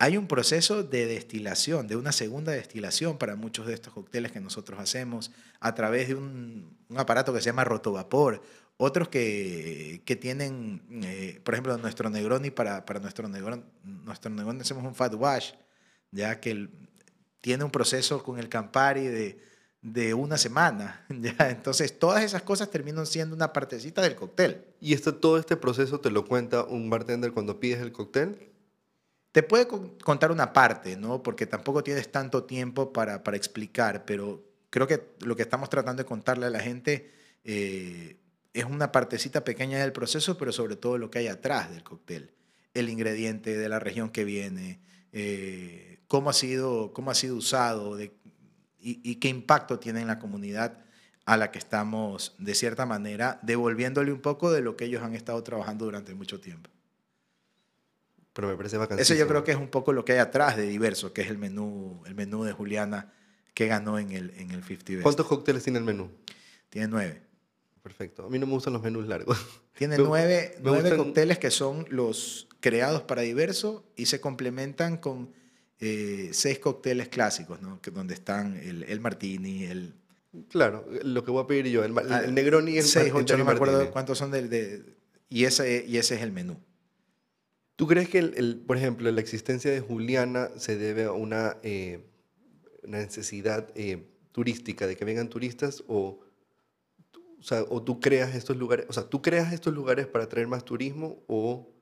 [0.00, 4.40] Hay un proceso de destilación, de una segunda destilación para muchos de estos cócteles que
[4.40, 8.42] nosotros hacemos a través de un, un aparato que se llama rotovapor.
[8.76, 14.60] Otros que, que tienen, eh, por ejemplo, nuestro Negroni, para, para nuestro Negroni, nuestro Negroni
[14.60, 15.50] hacemos un fat wash,
[16.12, 16.70] ya que el-
[17.40, 19.40] tiene un proceso con el Campari de,
[19.82, 21.04] de una semana.
[21.10, 21.50] ¿ya?
[21.50, 24.64] Entonces, todas esas cosas terminan siendo una partecita del cóctel.
[24.80, 28.50] Y esto, todo este proceso te lo cuenta un bartender cuando pides el cóctel.
[29.32, 31.22] Te puede con- contar una parte, ¿no?
[31.22, 36.02] Porque tampoco tienes tanto tiempo para, para explicar, pero creo que lo que estamos tratando
[36.02, 37.12] de contarle a la gente
[37.44, 38.16] eh,
[38.52, 42.32] es una partecita pequeña del proceso, pero sobre todo lo que hay atrás del cóctel.
[42.74, 44.80] El ingrediente de la región que viene,
[45.12, 48.12] eh, cómo, ha sido, cómo ha sido usado de-
[48.80, 50.78] y, y qué impacto tiene en la comunidad
[51.24, 55.14] a la que estamos, de cierta manera, devolviéndole un poco de lo que ellos han
[55.14, 56.70] estado trabajando durante mucho tiempo.
[58.32, 60.66] Pero me parece Eso yo creo que es un poco lo que hay atrás de
[60.66, 63.12] Diverso, que es el menú, el menú de Juliana
[63.52, 65.02] que ganó en el, en el 50 Best.
[65.02, 66.08] ¿Cuántos cócteles tiene el menú?
[66.70, 67.22] Tiene nueve.
[67.82, 68.26] Perfecto.
[68.26, 69.36] A mí no me gustan los menús largos.
[69.76, 74.20] Tiene Me- nueve, me nueve gustan- cócteles que son los creados para diverso y se
[74.20, 75.32] complementan con
[75.80, 77.80] eh, seis cócteles clásicos, ¿no?
[77.80, 79.94] Que donde están el, el martini, el...
[80.50, 83.36] Claro, lo que voy a pedir yo, el, el ah, Negroni y el Seis, ocho,
[83.38, 84.84] no me acuerdo cuántos son de, de,
[85.30, 86.58] y, ese, y ese es el menú.
[87.76, 92.04] ¿Tú crees que, el, por ejemplo, la existencia de Juliana se debe a una, eh,
[92.82, 96.20] una necesidad eh, turística, de que vengan turistas o,
[97.38, 100.46] o, sea, o tú creas estos lugares, o sea, tú creas estos lugares para atraer
[100.46, 101.72] más turismo o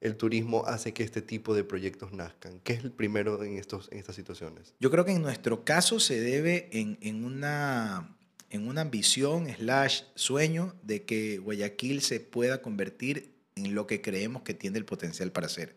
[0.00, 2.60] el turismo hace que este tipo de proyectos nazcan?
[2.60, 4.74] ¿Qué es el primero en, estos, en estas situaciones?
[4.78, 8.16] Yo creo que en nuestro caso se debe en, en, una,
[8.50, 14.42] en una ambición slash sueño de que Guayaquil se pueda convertir en lo que creemos
[14.42, 15.76] que tiene el potencial para ser.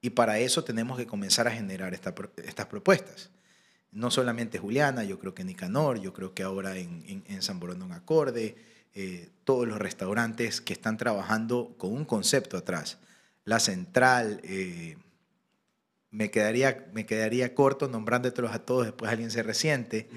[0.00, 3.30] Y para eso tenemos que comenzar a generar estas propuestas.
[3.90, 7.92] No solamente Juliana, yo creo que Nicanor, yo creo que ahora en, en, San Borondón
[7.92, 8.56] Acorde,
[8.94, 12.98] eh, todos los restaurantes que están trabajando con un concepto atrás
[13.44, 14.40] la central.
[14.44, 14.96] Eh,
[16.10, 20.08] me, quedaría, me quedaría corto nombrándotelos a todos, después alguien se resiente.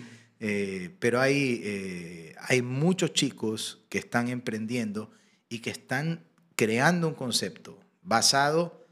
[0.44, 5.12] Eh, pero hay, eh, hay muchos chicos que están emprendiendo
[5.50, 6.24] y que están
[6.56, 8.88] creando un concepto basado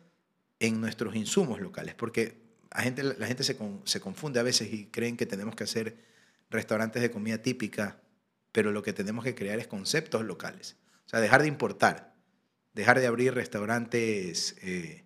[0.59, 2.37] en nuestros insumos locales, porque
[2.71, 5.97] la gente, la gente se, se confunde a veces y creen que tenemos que hacer
[6.51, 7.99] restaurantes de comida típica,
[8.51, 12.13] pero lo que tenemos que crear es conceptos locales, o sea, dejar de importar
[12.79, 15.03] dejar de abrir restaurantes eh,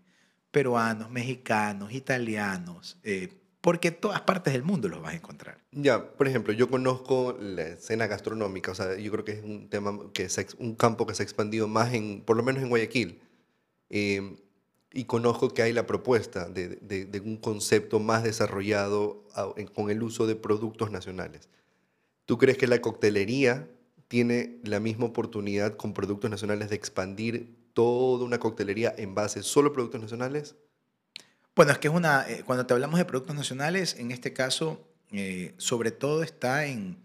[0.51, 5.57] peruanos, mexicanos, italianos, eh, porque todas partes del mundo los vas a encontrar.
[5.71, 9.69] Ya, por ejemplo, yo conozco la escena gastronómica, o sea, yo creo que es un
[9.69, 12.69] tema que es un campo que se ha expandido más en, por lo menos en
[12.69, 13.21] Guayaquil.
[13.89, 14.37] Eh,
[14.93, 19.25] y conozco que hay la propuesta de, un concepto más desarrollado
[19.73, 21.49] con el uso de productos nacionales.
[22.25, 23.67] ¿Tú crees que la coctelería
[24.07, 29.69] tiene la misma oportunidad con productos nacionales de expandir toda una coctelería en base solo
[29.69, 30.55] a productos nacionales?
[31.55, 34.87] Bueno, es que es una, eh, cuando te hablamos de productos nacionales, en este caso,
[35.11, 37.03] eh, sobre todo está en,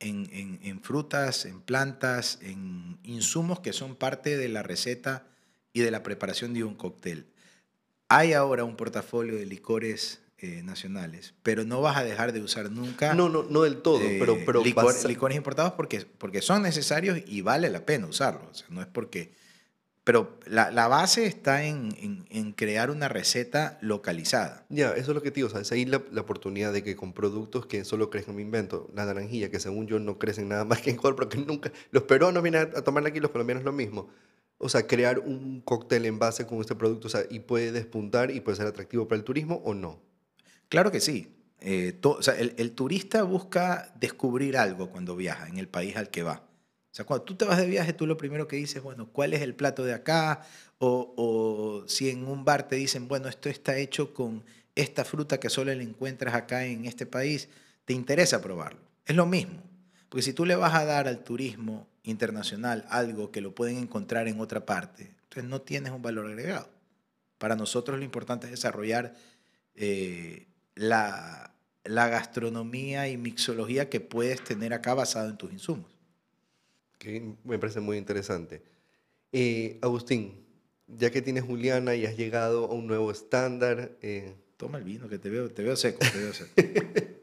[0.00, 5.26] en, en, frutas, en plantas, en insumos que son parte de la receta
[5.72, 7.26] y de la preparación de un cóctel.
[8.08, 12.70] Hay ahora un portafolio de licores eh, nacionales, pero no vas a dejar de usar
[12.70, 13.14] nunca.
[13.14, 14.36] No, no, no del todo, pero.
[14.44, 18.66] pero licores importados porque, porque son necesarios y vale la pena usarlos.
[18.68, 19.32] no es porque
[20.06, 24.64] pero la, la base está en, en, en, crear una receta localizada.
[24.68, 25.48] Ya, eso es lo que te digo.
[25.48, 25.72] ¿sabes?
[25.72, 29.50] Ahí la, la, oportunidad de que con productos que solo crecen, me invento, la naranjilla,
[29.50, 31.72] que según yo no crecen nada más que en Ecuador, porque nunca.
[31.90, 34.08] Los peruanos vienen a, tomarla aquí, los colombianos lo mismo.
[34.58, 38.30] O sea, crear un cóctel en base con este producto, o sea, y puede despuntar
[38.30, 40.00] y puede ser atractivo para el turismo o no.
[40.68, 41.34] Claro que sí.
[41.58, 46.10] Eh, o sea, el, el turista busca descubrir algo cuando viaja en el país al
[46.10, 46.46] que va.
[46.96, 49.34] O sea, cuando tú te vas de viaje, tú lo primero que dices, bueno, ¿cuál
[49.34, 50.40] es el plato de acá?
[50.78, 54.42] O, si en un bar te dicen, bueno, esto está hecho con
[54.74, 57.50] esta fruta que solo le encuentras acá en este país,
[57.84, 58.80] te interesa probarlo.
[59.04, 59.62] Es lo mismo.
[60.08, 64.26] Porque si tú le vas a dar al turismo internacional algo que lo pueden encontrar
[64.26, 66.70] en otra parte, entonces no tienes un valor agregado.
[67.36, 69.12] Para nosotros lo importante es desarrollar
[69.74, 71.52] eh, la
[71.84, 75.95] gastronomía y mixología que puedes tener acá basado en tus insumos
[76.98, 78.62] que me parece muy interesante.
[79.32, 80.46] Eh, Agustín,
[80.86, 83.96] ya que tienes Juliana y has llegado a un nuevo estándar...
[84.02, 84.34] Eh...
[84.56, 86.50] Toma el vino, que te veo, te veo seco, te veo seco.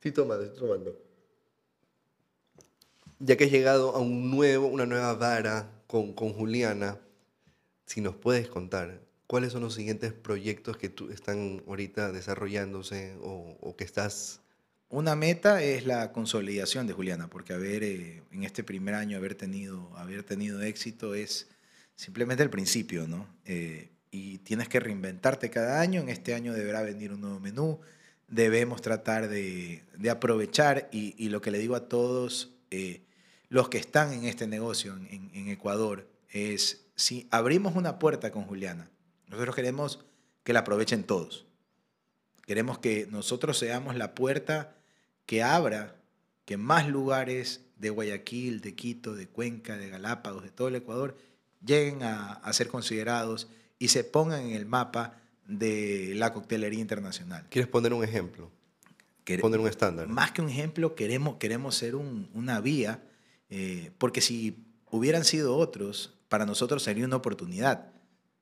[0.00, 0.96] sí, toma, estoy tomando.
[3.18, 7.00] Ya que has llegado a un nuevo, una nueva vara con, con Juliana,
[7.84, 13.56] si nos puedes contar, ¿cuáles son los siguientes proyectos que tú están ahorita desarrollándose o,
[13.60, 14.40] o que estás
[14.90, 19.34] una meta es la consolidación de Juliana, porque haber, eh, en este primer año haber
[19.34, 21.48] tenido, haber tenido éxito es
[21.94, 23.28] simplemente el principio, ¿no?
[23.44, 26.00] Eh, y tienes que reinventarte cada año.
[26.00, 27.80] En este año deberá venir un nuevo menú.
[28.28, 33.02] Debemos tratar de, aprovechar, y, lo que le digo a todos eh,
[33.48, 38.44] los que están en este negocio en, en Ecuador, es si abrimos una puerta con
[38.44, 38.90] Juliana,
[39.28, 40.04] nosotros queremos
[40.44, 41.46] que la aprovechen todos.
[42.46, 44.77] Queremos que nosotros seamos la puerta
[45.28, 45.94] que abra
[46.46, 51.18] que más lugares de Guayaquil, de Quito, de Cuenca, de Galápagos, de todo el Ecuador,
[51.62, 53.46] lleguen a, ser considerados
[53.78, 57.46] y se pongan en el mapa de la coctelería internacional.
[57.50, 58.50] ¿Quieres poner un ejemplo?
[59.42, 60.08] poner un estándar.
[60.08, 63.02] Más que un ejemplo, queremos, queremos ser una vía,
[63.50, 67.92] eh, porque si hubieran sido otros, para nosotros sería una oportunidad,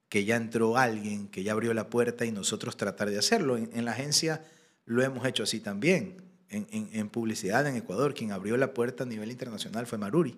[0.08, 3.56] que ya entró alguien, que ya abrió la puerta y nosotros tratar de hacerlo.
[3.56, 4.44] en la agencia
[4.84, 8.14] lo hemos hecho así también en, en, publicidad en Ecuador.
[8.14, 10.36] Quien abrió la puerta a nivel internacional fue Maruri.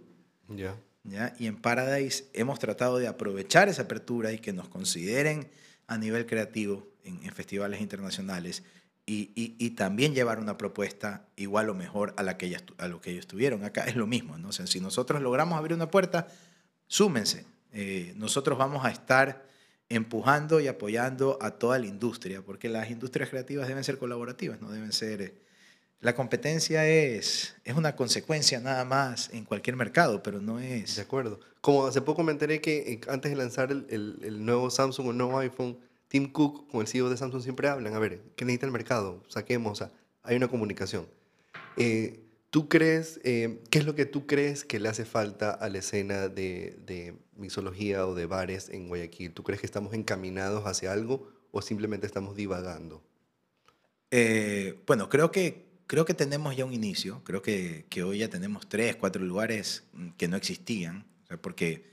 [0.49, 0.77] Ya.
[1.05, 1.35] ¿ya?
[1.39, 5.49] Y en Paradise hemos tratado de aprovechar esa apertura y que nos consideren
[5.87, 8.63] a nivel creativo en, en festivales internacionales
[9.09, 12.89] y, y, y, también llevar una propuesta igual o mejor a, la que ellas, a
[12.89, 13.65] lo que ellos tuvieron.
[13.65, 14.49] Acá es lo mismo, ¿no?
[14.49, 16.29] O sea, si nosotros logramos abrir una puerta,
[16.89, 17.47] súmense.
[17.73, 19.47] Eh, nosotros vamos a estar
[19.89, 24.71] empujando y apoyando a toda la industria, porque las industrias creativas deben ser colaborativas, no
[24.71, 25.48] deben ser...
[26.01, 30.97] La competencia es, es una consecuencia nada más en cualquier mercado, pero no es...
[30.97, 31.41] De acuerdo.
[31.61, 35.09] Como hace poco me enteré que eh, antes de lanzar el, el, el nuevo Samsung
[35.09, 38.21] o el nuevo iPhone, Tim Cook con el CEO de Samsung siempre hablan, a ver,
[38.37, 39.23] ¿qué necesita el mercado?
[39.29, 41.07] Saquemos, o sea, hay una comunicación.
[41.77, 45.69] Eh, ¿Tú crees, eh, qué es lo que tú crees que le hace falta a
[45.69, 49.35] la escena de, de mixología o de bares en Guayaquil?
[49.35, 53.03] ¿Tú crees que estamos encaminados hacia algo o simplemente estamos divagando?
[54.11, 58.29] Eh, bueno, creo que, creo que tenemos ya un inicio, creo que, que hoy ya
[58.29, 59.85] tenemos tres, cuatro lugares
[60.17, 61.91] que no existían, o sea, porque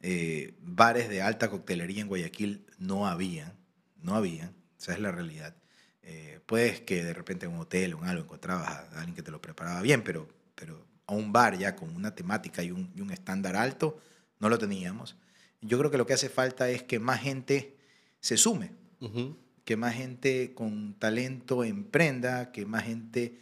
[0.00, 3.52] eh, bares de alta coctelería en Guayaquil no habían,
[4.00, 5.54] no habían, esa es la realidad.
[6.02, 9.22] Eh, puedes que de repente en un hotel o en algo encontrabas a alguien que
[9.22, 12.92] te lo preparaba bien, pero, pero a un bar ya con una temática y un,
[12.96, 14.00] y un estándar alto
[14.38, 15.16] no lo teníamos.
[15.60, 17.76] Yo creo que lo que hace falta es que más gente
[18.20, 19.36] se sume, uh -huh.
[19.64, 23.38] Que más gente con talento emprenda, que más gente...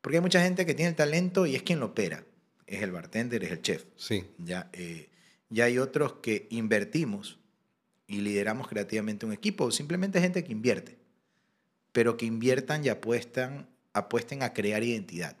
[0.00, 2.24] Porque hay mucha gente que tiene el talento y es quien lo opera.
[2.66, 3.84] Es el bartender, es el chef.
[3.96, 4.24] Sí.
[4.38, 5.08] Ya, eh,
[5.50, 7.38] y hay otros que invertimos
[8.06, 10.98] y lideramos creativamente un equipo, simplemente gente que invierte,
[11.92, 15.36] pero que inviertan y apuestan, apuesten a crear identidad.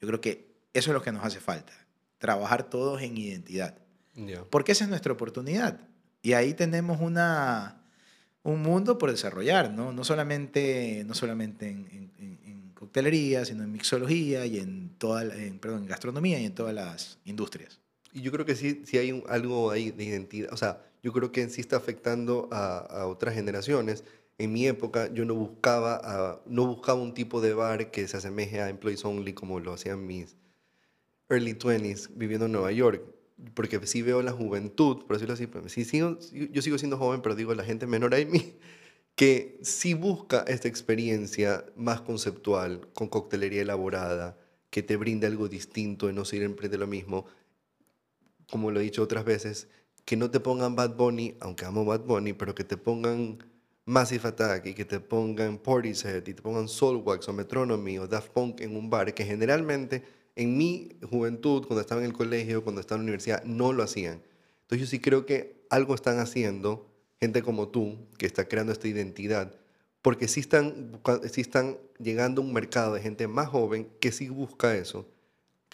[0.00, 1.72] Yo creo que eso es lo que nos hace falta,
[2.18, 3.78] trabajar todos en identidad.
[4.14, 4.44] Yeah.
[4.50, 5.80] Porque esa es nuestra oportunidad.
[6.22, 7.77] Y ahí tenemos una,
[8.42, 9.92] un mundo por desarrollar, ¿no?
[9.92, 15.58] No solamente, no solamente en, en, en coctelería, sino en mixología y en, toda, en,
[15.58, 17.80] perdón, en gastronomía y en todas las industrias.
[18.12, 20.52] Y yo creo que sí, sí hay un, algo ahí de identidad.
[20.52, 24.04] O sea, yo creo que sí está afectando a, a otras generaciones.
[24.38, 28.16] En mi época yo no buscaba, a, no buscaba un tipo de bar que se
[28.16, 30.36] asemeje a Employees Only como lo hacían mis
[31.28, 33.02] early 20s viviendo en Nueva York.
[33.54, 35.98] Porque sí veo la juventud, por decirlo así, pues, sí
[36.50, 38.54] yo sigo siendo joven, pero digo la gente menor a mí,
[39.14, 44.38] que sí busca esta experiencia más conceptual, con coctelería elaborada,
[44.70, 47.26] que te brinde algo distinto y no siempre de lo mismo.
[48.50, 49.68] Como lo he dicho otras veces,
[50.04, 53.44] que no te pongan Bad Bunny, aunque amo Bad Bunny, pero que te pongan
[53.84, 58.30] Massive Attack y que te pongan Portishead y te pongan Soulwax o Metronomy o Daft
[58.30, 60.02] Punk en un bar, que generalmente
[60.38, 63.82] en mi juventud, cuando estaba en el colegio, cuando estaba en la universidad, no lo
[63.82, 64.22] hacían.
[64.62, 68.88] Entonces yo sí creo que algo están haciendo, gente como tú, que está creando esta
[68.88, 69.54] identidad,
[70.00, 74.30] porque sí están, sí están llegando a un mercado de gente más joven que sí
[74.30, 75.06] busca eso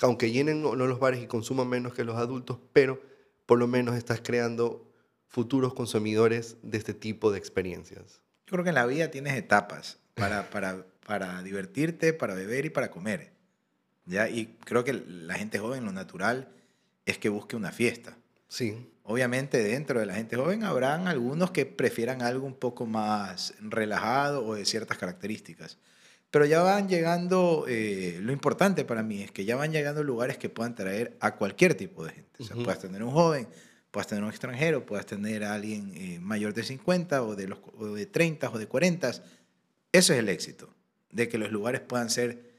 [0.02, 3.00] aunque llenen no, los bares y consuman menos que los adultos, pero
[3.46, 4.90] por lo menos estás creando
[5.26, 8.20] futuros consumidores de este tipo de experiencias.
[8.46, 12.70] Yo creo que en la vida tienes etapas para, para, para divertirte, para beber y
[12.70, 13.32] para comer.
[14.06, 14.28] ¿Ya?
[14.28, 16.48] Y creo que la gente joven lo natural
[17.06, 18.16] es que busque una fiesta.
[18.48, 18.90] Sí.
[19.02, 24.44] Obviamente dentro de la gente joven habrán algunos que prefieran algo un poco más relajado
[24.46, 25.78] o de ciertas características.
[26.30, 30.36] Pero ya van llegando, eh, lo importante para mí es que ya van llegando lugares
[30.36, 32.42] que puedan traer a cualquier tipo de gente.
[32.42, 32.64] O sea, uh -huh.
[32.64, 33.46] puedas tener un joven,
[33.92, 37.60] puedas tener un extranjero, puedas tener a alguien eh, mayor de 50 o de, los,
[37.78, 39.12] o de 30 o de 40.
[39.92, 40.74] Eso es el éxito,
[41.12, 42.53] de que los lugares puedan ser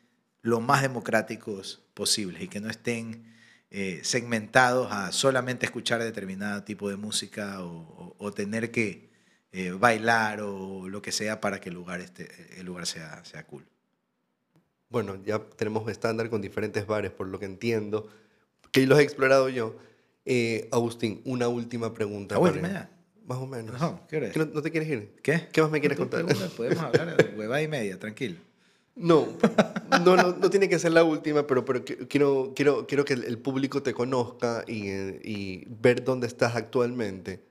[0.45, 3.33] lo más democráticos posibles y que no estén
[3.71, 9.09] eh, segmentados a solamente escuchar determinado tipo de música o, o, o tener que
[9.51, 12.29] eh, bailar o lo que sea para que el lugar, esté,
[12.59, 13.65] el lugar sea, sea cool.
[14.89, 18.07] Bueno, ya tenemos estándar con diferentes bares, por lo que entiendo,
[18.71, 19.75] que los he explorado yo.
[20.25, 22.35] Eh, Agustín, una última pregunta.
[22.35, 22.91] ¿La última ya?
[23.25, 23.81] Más o menos.
[23.81, 25.15] No, ¿qué hora ¿No, ¿No, te quieres ir?
[25.23, 25.47] ¿Qué?
[25.51, 26.51] ¿Qué más me quieres ¿No contar?
[26.55, 28.37] Podemos hablar de huevada y media, tranquilo.
[28.95, 29.27] No,
[30.05, 33.37] no, no, no, tiene que ser la última, pero, pero quiero, quiero, quiero que el
[33.37, 37.43] público te conozca y, y ver dónde estás actualmente.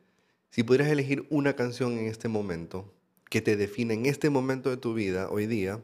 [0.51, 2.95] Si pudieras elegir una canción en este momento
[3.29, 5.83] que te define en este momento de tu vida, hoy día,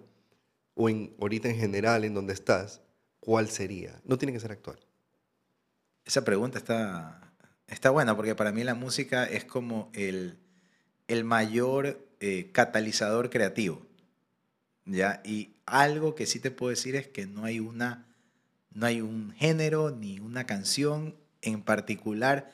[0.75, 2.81] o en, ahorita en general, en donde estás,
[3.19, 4.01] ¿cuál sería?
[4.05, 4.79] No tiene que ser actual.
[6.05, 7.33] Esa pregunta está,
[7.67, 10.39] está buena porque para mí la música es como el,
[11.09, 13.90] el mayor eh, catalizador creativo.
[14.85, 15.23] ¿Ya?
[15.25, 18.07] Y algo que sí te puedo decir es que no hay, una,
[18.73, 22.53] no hay un género ni una canción en particular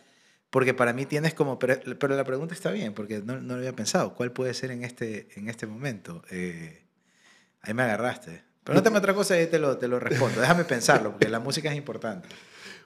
[0.56, 3.58] porque para mí tienes como, pero, pero, la pregunta está bien, porque no, no, lo
[3.58, 4.14] había pensado.
[4.14, 6.22] ¿Cuál puede ser en este, en este momento?
[6.30, 6.82] Eh,
[7.60, 8.42] ahí me agarraste.
[8.64, 10.40] Pero no te otra cosa y te lo, te lo respondo.
[10.40, 12.28] Déjame pensarlo, porque la música es importante.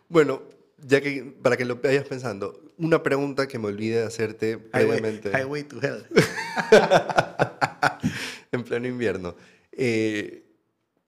[0.09, 0.43] Bueno,
[0.79, 5.31] ya que para que lo vayas pensando, una pregunta que me olvidé de hacerte previamente.
[5.31, 6.07] Highway, to Hell.
[8.53, 9.37] en pleno invierno.
[9.73, 10.47] Eh,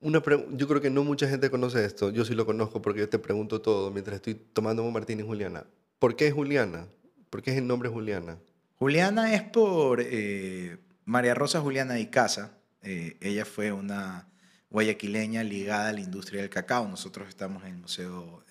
[0.01, 2.11] una yo creo que no mucha gente conoce esto.
[2.11, 5.23] Yo sí lo conozco porque yo te pregunto todo mientras estoy tomando un Martín y
[5.23, 5.65] Juliana.
[5.99, 6.89] ¿Por qué Juliana?
[7.31, 8.39] ¿Por qué es el nombre Juliana?
[8.77, 12.59] Juliana es por eh, María Rosa Juliana y Casa.
[12.83, 14.29] Eh, ella fue una
[14.69, 16.87] guayaquileña ligada a la industria del cacao.
[16.87, 18.45] Nosotros estamos en el Museo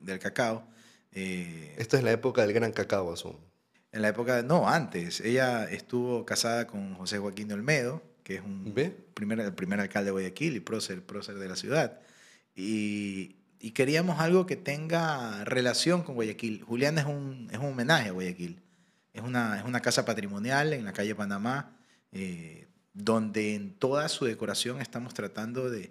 [0.00, 0.66] del Cacao.
[1.12, 3.40] Esto es la época del gran cacao, asumo.
[3.92, 5.20] En la época, no, antes.
[5.20, 8.74] Ella estuvo casada con José Joaquín Olmedo, que es un
[9.14, 11.98] Primer, el primer alcalde de Guayaquil y prócer, prócer de la ciudad.
[12.54, 16.62] Y, y, queríamos algo que tenga relación con Guayaquil.
[16.62, 18.62] Julián es un, es un homenaje a Guayaquil.
[19.12, 21.76] Es una, es una casa patrimonial en la calle Panamá,
[22.12, 25.90] eh, donde en toda su decoración estamos tratando de,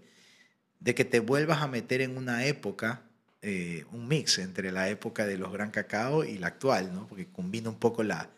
[0.79, 3.01] de que te vuelvas a meter en una época
[3.41, 7.07] eh, un mix entre la época de los Gran Cacao y la actual, ¿no?
[7.07, 8.29] porque combina un poco la,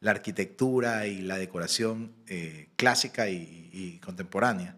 [0.00, 4.76] la arquitectura y la decoración eh, clásica y, contemporánea.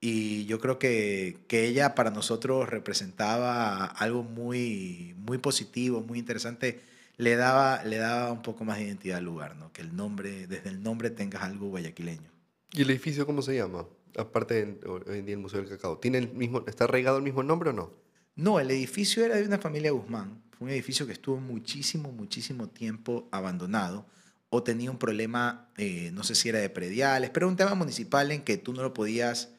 [0.00, 6.80] Y yo creo que, que, ella para nosotros representaba algo muy, muy positivo, muy interesante.
[7.16, 9.72] Le daba, le daba un poco más de identidad al lugar, ¿no?
[9.72, 12.30] que el nombre, desde el nombre tengas algo guayaquileño.
[12.72, 13.86] ¿Y el edificio cómo se llama?
[14.18, 15.98] Aparte, hoy Museo del Cacao.
[15.98, 18.05] ¿Tiene el mismo, ¿Está arraigado el mismo nombre o no?
[18.36, 20.42] No, el edificio era de una familia Guzmán.
[20.50, 24.06] Fue un edificio que estuvo muchísimo, muchísimo tiempo abandonado
[24.50, 28.30] o tenía un problema, eh, no sé si era de prediales, pero un tema municipal
[28.30, 29.50] en que tú no lo podías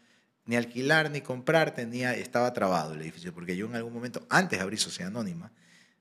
[0.45, 4.59] ni alquilar ni comprar, tenía, estaba trabado el edificio, porque yo en algún momento, antes
[4.59, 5.51] de abrir Sociedad Anónima,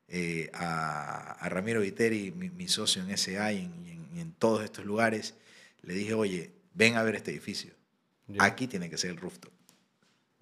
[0.08, 3.58] eh, a, Ramiro Viteri, mi, socio en SA y
[4.14, 5.34] en, todos estos lugares,
[5.82, 7.72] le dije, oye, ven a ver este edificio.
[8.38, 9.52] Aquí tiene que ser el rooftop.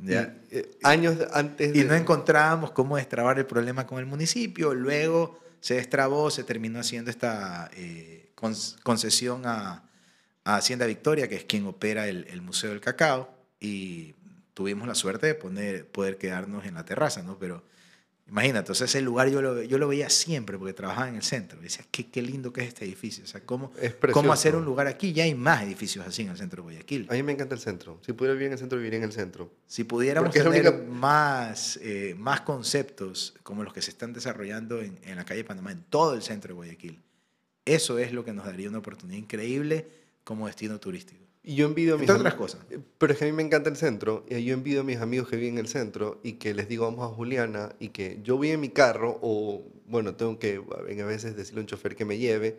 [0.07, 4.75] Eh, años antes Y no encontrábamos cómo destrabar el problema con el municipio.
[4.75, 9.83] Luego se destrabó, se terminó haciendo esta eh, concesión a,
[10.47, 14.15] Hacienda Victoria, que es quien opera el, Museo del Cacao, y
[14.53, 17.39] tuvimos la suerte de poner, poder quedarnos en la terraza, ¿no?
[17.39, 17.65] Pero
[18.27, 21.61] Imagínate, entonces ese lugar yo lo, yo lo veía siempre porque trabajaba en el centro.
[21.61, 23.23] Y decía, qué, qué lindo que es este edificio.
[23.25, 23.71] O sea, ¿cómo,
[24.13, 25.13] ¿cómo hacer un lugar aquí?
[25.13, 27.07] Ya hay más edificios así en el centro de Guayaquil.
[27.11, 28.01] A mí me encanta el centro.
[28.05, 29.53] Si pudiera vivir en el centro, viviría en el centro.
[29.67, 35.17] Si pudiéramos tener más, eh, más conceptos como los que se están desarrollando en, en
[35.17, 37.03] la calle Panamá, en todo el centro de Guayaquil,
[37.67, 39.87] eso es lo que nos daría una oportunidad increíble
[40.25, 41.24] como destino turístico.
[41.47, 42.63] Y yo envidio a mis otras cosas.
[42.97, 45.29] Pero es que a mí me encanta el centro y yo envidio a mis amigos
[45.29, 48.39] que viven en el centro y que les digo vamos a Juliana y que yo
[48.39, 52.07] voy en mi carro o bueno, tengo que a veces decirle a un chofer que
[52.07, 52.59] me lleve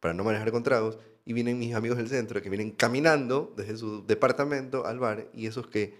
[0.00, 3.76] para no manejar con tragos y vienen mis amigos del centro que vienen caminando desde
[3.76, 5.94] su departamento al bar y eso es que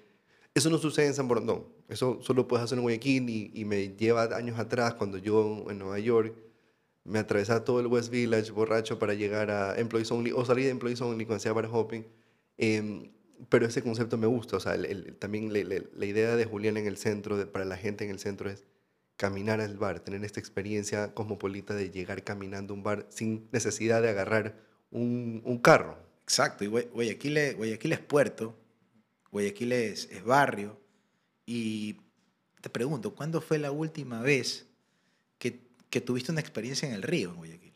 [0.55, 1.65] eso no sucede en San Borondón.
[1.91, 5.79] Eso solo puedes hacer en Guayaquil y, y me lleva años atrás cuando yo en
[5.79, 6.35] Nueva York
[7.05, 10.71] me atravesaba todo el West Village borracho para llegar a Employees Only o salir de
[10.71, 12.07] Employees Only cuando hacía bar hopping
[12.63, 13.11] Em,
[13.49, 14.77] pero ese concepto me gusta, o sea,
[15.19, 18.65] también la idea de Julián en el centro, para la gente en el centro es
[19.17, 24.01] caminar al bar, tener esta experiencia cosmopolita de llegar caminando a un bar sin necesidad
[24.01, 24.61] de agarrar
[24.93, 25.99] un, carro.
[26.23, 28.57] Exacto, y Guayaquil es, Guayaquil es puerto,
[29.33, 30.79] Guayaquil es, es barrio,
[31.45, 31.97] y
[32.61, 34.67] te pregunto, ¿cuándo fue la última vez
[35.39, 35.59] que,
[35.91, 37.72] que tuviste una experiencia en el río en Guayaquil?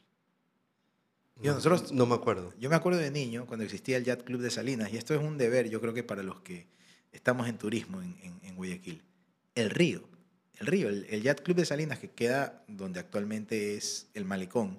[1.42, 2.54] Yo, nosotros, no me acuerdo.
[2.58, 5.20] Yo me acuerdo de niño, cuando existía el Yacht Club de Salinas, y esto es
[5.20, 6.66] un deber, yo creo que para los que
[7.12, 9.02] estamos en turismo en, en, Guayaquil.
[9.54, 10.08] El río,
[10.58, 14.78] el río, el, Yacht Club de Salinas, que queda donde actualmente es el malecón,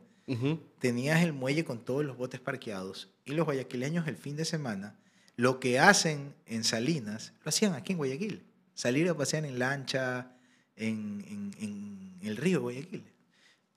[0.79, 4.95] tenías el muelle con todos los botes parqueados, y los guayaquileños el fin de semana,
[5.35, 8.43] lo que hacen en Salinas, lo hacían aquí en Guayaquil.
[8.73, 10.31] Salir a pasear en lancha,
[10.75, 13.03] en, en, en el río Guayaquil.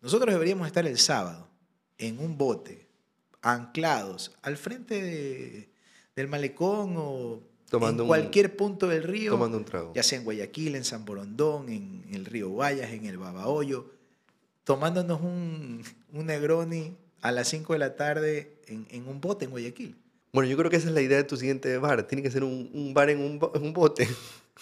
[0.00, 1.49] Nosotros deberíamos estar el sábado
[2.00, 2.86] en un bote,
[3.42, 5.70] anclados al frente
[6.16, 7.42] del malecón o
[7.72, 9.92] en cualquier punto del río, tomando un trago.
[9.94, 13.90] ya sea en Guayaquil, en San Borondón, en el río Guayas, en el Babahoyo,
[14.64, 15.82] tomándonos un,
[16.12, 19.96] un Negroni a las 5 de la tarde en, en, un bote en Guayaquil.
[20.32, 22.06] Bueno, yo creo que esa es la idea de tu siguiente bar.
[22.06, 24.08] Tiene que ser un, un bar en un, en un bote.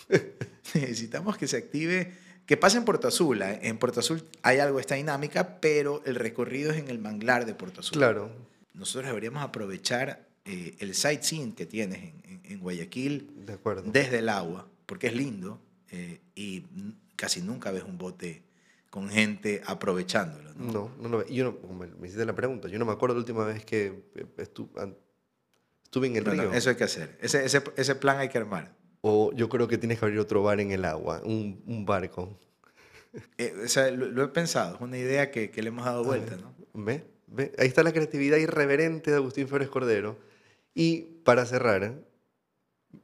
[0.74, 2.12] Necesitamos que se active
[2.48, 3.42] que pasa en Puerto Azul.
[3.42, 3.60] ¿eh?
[3.62, 7.44] En Puerto Azul hay algo de esta dinámica, pero el recorrido es en el manglar
[7.44, 7.98] de Puerto Azul.
[7.98, 8.30] Claro.
[8.72, 13.58] Nosotros deberíamos aprovechar eh, el sightseeing que tienes en, en, Guayaquil de
[13.92, 16.64] desde el agua, porque es lindo eh, y
[17.16, 18.42] casi nunca ves un bote
[18.88, 20.54] con gente aprovechándolo.
[20.54, 23.20] No, no, no, no yo no, me hiciste la pregunta, yo no me acuerdo la
[23.20, 24.04] última vez que
[24.38, 24.70] estuve,
[25.84, 26.50] estuve en el río.
[26.54, 28.77] eso hay que hacer, ese, ese, ese plan hay que armar.
[29.00, 32.38] O yo creo que tienes que abrir otro bar en el agua, un, un barco.
[33.38, 36.04] Eh, o sea, lo, lo he pensado, es una idea que, que le hemos dado
[36.04, 36.54] vuelta, ¿no?
[36.74, 37.04] ¿Ve?
[37.26, 37.52] ¿Ve?
[37.58, 40.18] Ahí está la creatividad irreverente de Agustín Flores Cordero.
[40.74, 41.94] Y para cerrar,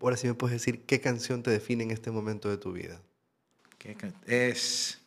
[0.01, 3.01] ahora sí me puedes decir qué canción te define en este momento de tu vida.
[3.79, 5.01] ¿Qué can- Es.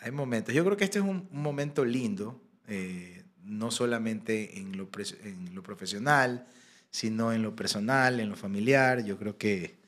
[0.00, 0.52] Hay momentos.
[0.54, 4.88] Yo creo que este es un, un momento lindo, eh, no solamente en lo,
[5.22, 6.46] en lo profesional,
[6.90, 9.04] sino en lo personal, en lo familiar.
[9.04, 9.78] Yo creo que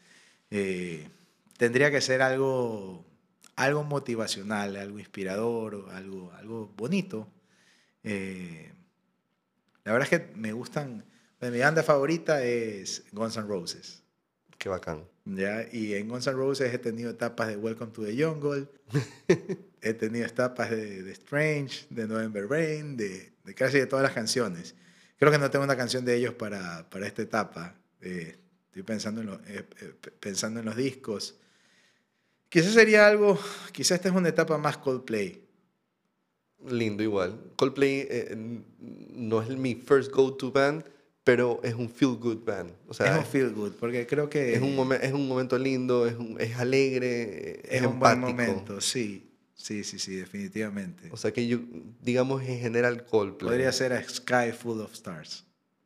[0.55, 1.09] eh,
[1.57, 3.07] tendría que ser algo,
[3.57, 7.27] algo motivacional, algo inspirador, algo, algo bonito.
[8.05, 8.71] Eh,
[9.85, 11.07] la verdad es que me gustan.
[11.41, 14.03] mi banda favorita es Guns N' Roses.
[14.59, 15.09] Qué bacán.
[15.25, 15.67] ¿ya?
[15.73, 18.69] Y en Guns N' Roses he tenido etapas de Welcome to the Jungle,
[19.81, 24.13] he tenido etapas de, de Strange, de November Rain, de, de casi de todas las
[24.13, 24.75] canciones.
[25.19, 27.75] Creo que no tengo una canción de ellos para, para esta etapa.
[28.03, 28.42] Eh,
[28.73, 31.35] estoy pensando en, lo- eh, eh, pensando en los discos.
[32.49, 33.39] Quizás sería algo,
[33.71, 35.43] quizás esta es una etapa más Coldplay.
[36.67, 37.39] Lindo igual.
[37.57, 38.35] Coldplay eh,
[38.79, 40.85] no es mi first go-to band,
[41.23, 42.73] pero es un feel-good band.
[42.89, 45.59] O sea, es un feel good, porque creo que es un, momen- es un momento
[45.59, 48.41] lindo, es, un- es alegre, es, es un buen empático.
[48.43, 49.29] momento, sí.
[49.55, 51.09] Sí, sí, sí, definitivamente.
[51.13, 51.59] O sea que yo,
[52.01, 53.49] digamos en general Coldplay.
[53.51, 55.45] Podría ser a Sky Full of Stars.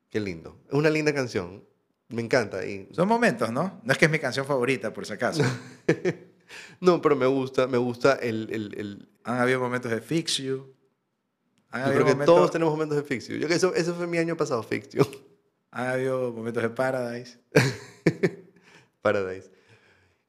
[0.08, 0.56] Qué lindo.
[0.68, 1.62] Es una linda canción.
[2.08, 2.64] Me encanta.
[2.64, 2.88] Y...
[2.92, 3.80] Son momentos, ¿no?
[3.84, 5.42] No es que es mi canción favorita, por si acaso.
[6.80, 8.48] No, pero me gusta, me gusta el...
[8.52, 10.72] el, el- Han habido momentos de Fix You.
[11.70, 13.36] Han Yo habido, creo que momentos, todos tenemos momentos de Fix You.
[13.38, 15.02] Yo, que eso, eso fue mi año pasado, Fix You.
[15.72, 17.40] han habido momentos de Paradise.
[19.02, 19.50] Paradise.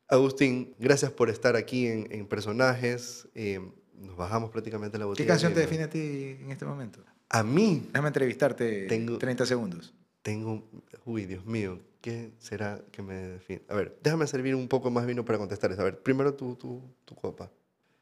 [0.08, 3.28] Agustín, gracias por estar aquí en, en Personajes.
[3.36, 3.60] Eh,
[3.94, 5.26] nos bajamos prácticamente la botella.
[5.26, 7.04] ¿Qué canción te de- define a ti en este momento?
[7.30, 9.94] A mí Déjame entrevistarte Tengo- 30 segundos.
[10.28, 10.70] Tengo...
[11.06, 13.62] Uy, Dios mío, ¿qué será que me define?
[13.70, 15.80] A ver, déjame servir un poco más vino para contestar eso.
[15.80, 17.50] A ver, primero tu, tu, tu copa.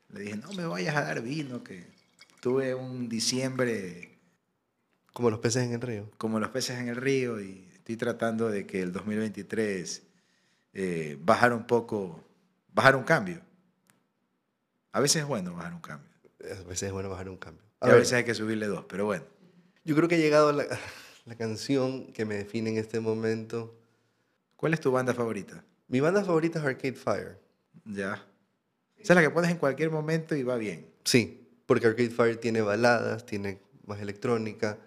[0.10, 1.86] Le dije, no me vayas a dar vino, que
[2.42, 4.18] tuve un diciembre
[5.14, 6.10] Como los peces en el río.
[6.18, 10.02] como los peces en el río y estoy tratando de que el 2023
[10.74, 12.24] eh, bajar un poco,
[12.74, 13.40] bajar un cambio.
[14.94, 16.10] A veces es bueno bajar un cambio.
[16.42, 17.64] A veces es bueno bajar un cambio.
[17.84, 19.26] Y A a ver, veces hay que subirle dos, pero bueno.
[19.84, 20.66] yo creo que ha llegado la,
[21.26, 23.76] la canción que me define en este momento.
[24.56, 25.64] ¿Cuál es tu banda favorita?
[25.88, 27.40] Mi banda favorita es Arcade Fire.
[27.84, 28.26] Ya.
[28.98, 30.88] Esa es la que pones en cualquier momento y va bien.
[31.04, 34.78] Sí, porque Arcade Fire tiene baladas, tiene más electrónica,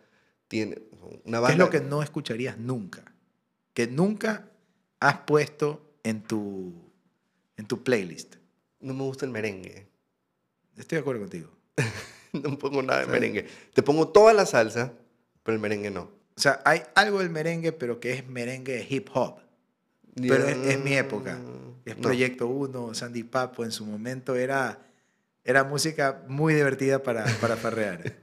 [0.47, 0.82] tiene
[1.24, 1.53] una ¿Qué banda...
[1.53, 3.05] es lo que no escucharías nunca?
[3.74, 4.49] Que nunca
[5.01, 6.72] has puesto en tu,
[7.57, 8.36] en tu playlist.
[8.80, 9.89] No me gusta el merengue.
[10.76, 11.51] Estoy de acuerdo contigo.
[12.30, 13.47] No pongo nada de merengue.
[13.72, 14.93] Te pongo toda la salsa,
[15.43, 16.17] pero el merengue no.
[16.39, 19.39] O sea, hay algo del merengue, pero que es merengue de hip hop.
[20.14, 21.36] Pero es, es mi época.
[21.84, 22.03] Es No.
[22.03, 24.78] Proyecto 1, Sandy Papo en su momento era,
[25.45, 28.16] era música muy divertida para, para farrear.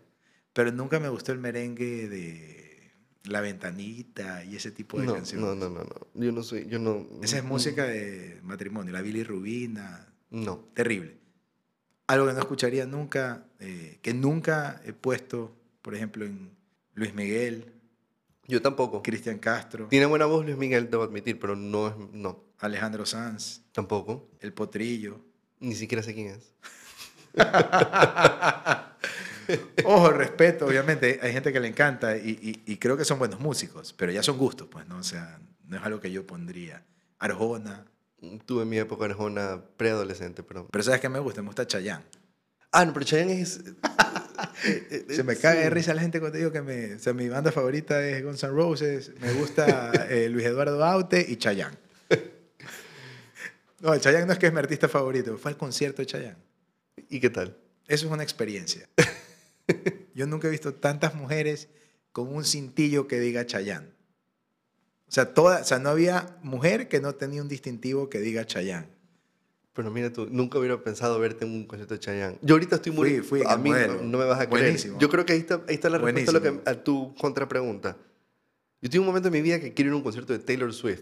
[0.53, 2.91] Pero nunca me gustó el merengue de
[3.26, 5.45] La Ventanita y ese tipo de No, canciones.
[5.45, 6.07] no, no, no, no.
[6.13, 7.05] Yo no soy, yo no...
[7.22, 10.70] Esa es música de matrimonio, la Billy Rubina, No.
[10.74, 11.18] terrible.
[12.07, 16.51] Algo que no escucharía nunca, eh, que nunca he puesto, por ejemplo, en
[16.93, 17.74] Luis Miguel,
[18.47, 19.01] Yo tampoco.
[19.01, 21.93] Cristian Castro, Tiene buena voz Luis Miguel, debo admitir, pero no es...
[22.13, 24.29] No, Alejandro Sanz, tampoco.
[24.39, 25.19] El Potrillo.
[25.59, 26.53] Ni siquiera sé quién es.
[29.85, 33.39] Ojo, respeto, obviamente, hay gente que le encanta y, y- y creo que son buenos
[33.39, 34.97] músicos, pero ya son gustos, pues, ¿no?
[34.97, 36.83] O sea, no es algo que yo pondría.
[37.19, 37.85] Arjona,
[38.47, 40.67] Tuve mi época arjona preadolescente, pero...
[40.71, 41.41] pero ¿sabes qué me gusta?
[41.43, 42.03] Me gusta Chayanne.
[42.71, 43.61] Ah, no, pero Chayanne es...
[45.09, 47.51] Se me caga de risa la gente cuando digo que me, o sea, mi banda
[47.51, 51.77] favorita es Guns N' Roses, me gusta eh, Luis Eduardo Aute y Chayanne.
[53.81, 56.38] No, Chayanne no es que es mi artista favorito, fue al concierto de Chayanne.
[57.09, 57.57] ¿Y qué tal?
[57.88, 58.89] Eso es una experiencia.
[60.15, 61.67] Yo nunca he visto tantas mujeres
[62.11, 63.89] con un cintillo que diga Chayanne.
[65.07, 68.45] O sea, toda, o sea, no había mujer que no tenía un distintivo que diga
[68.45, 68.88] Chayanne.
[69.76, 72.38] Pero mira tú, nunca hubiera pensado verte en un concierto de Chayanne.
[72.41, 73.19] Yo ahorita estoy muy...
[73.19, 73.69] Fui- a mí
[74.01, 74.63] no, me vas a creer.
[74.63, 74.97] Buenísimo.
[74.99, 77.97] Yo creo que ahí está, ahí está la respuesta a, lo que- a tu contrapregunta.
[78.82, 80.73] Yo tuve un momento en mi vida que quiero ir a un concierto de Taylor
[80.73, 81.01] Swift,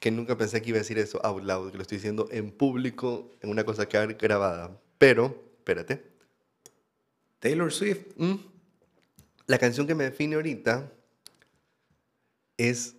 [0.00, 2.50] que nunca pensé que iba a decir eso out loud, que lo estoy diciendo en
[2.50, 4.76] público, en una cosa que va grabada.
[4.98, 6.02] Pero, espérate.
[7.38, 8.34] Taylor Swift, Mm.
[9.46, 10.92] La canción que me define ahorita
[12.56, 12.96] es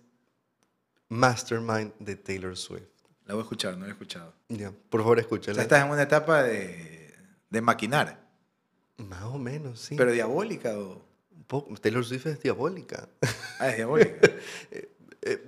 [1.08, 2.88] Mastermind de Taylor Swift.
[3.30, 4.34] La voy a escuchar, no la he escuchado.
[4.48, 5.54] Ya, por favor, O escúchala.
[5.54, 7.14] sea, estás en una etapa de,
[7.48, 8.28] de maquinar,
[8.98, 9.94] Más o menos, sí.
[9.96, 11.08] pero diabólica o...
[11.80, 13.08] Taylor Swift es diabólica.
[13.58, 14.16] Ah, es diabólica.
[15.22, 15.44] Eh,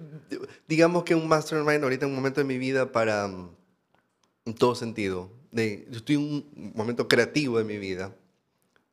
[0.69, 3.49] digamos que un mastermind ahorita en un momento de mi vida para mm,
[4.45, 5.31] en todo sentido.
[5.51, 8.15] de, yo estoy en un momento creativo de mi vida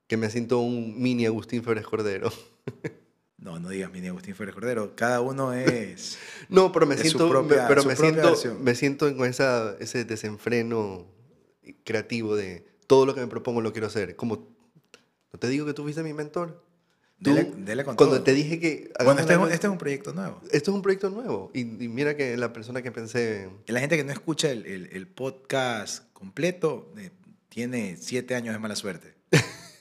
[0.07, 2.31] que me siento un mini Agustín Flores Cordero.
[3.41, 4.95] No, no digas mini Agustín Flores Cordero.
[4.95, 6.17] Cada uno es.
[6.49, 8.63] no, pero me siento, propia- pero me siento, versión.
[8.63, 11.07] me siento con esa, ese desenfreno
[11.85, 14.15] creativo de todo lo que me propongo lo quiero hacer.
[14.15, 14.47] Como,
[15.31, 16.63] ¿no te digo que tú fuiste mi mentor?
[17.21, 18.23] Tú, Dele, dele con cuando todo.
[18.23, 18.91] te dije que...
[19.03, 20.41] Bueno, este es, un, algo- este es un proyecto nuevo.
[20.51, 21.51] esto es un proyecto nuevo.
[21.53, 23.49] Y, y mira que la persona que pensé...
[23.67, 27.11] La gente que no escucha el, el- el podcast completo eh,
[27.49, 29.15] tiene siete años de mala suerte.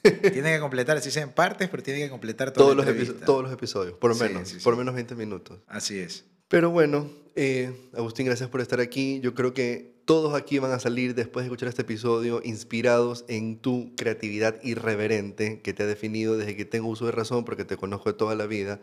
[0.32, 2.90] tiene que completar, así sea en partes, pero tiene que completar toda Todos la los,
[2.92, 3.26] entrevista.
[3.26, 4.64] todos los episodios, por lo Sí, menos, sí, sí.
[4.64, 5.58] por menos 20 minutos.
[5.66, 6.24] Así es.
[6.48, 9.20] Pero bueno, eh, Agustín, gracias por estar aquí.
[9.20, 13.58] Yo creo que todos aquí van a salir después de escuchar este episodio inspirados en
[13.58, 17.76] tu creatividad irreverente que te ha definido desde que tengo uso de razón porque te
[17.76, 18.80] conozco de toda la vida.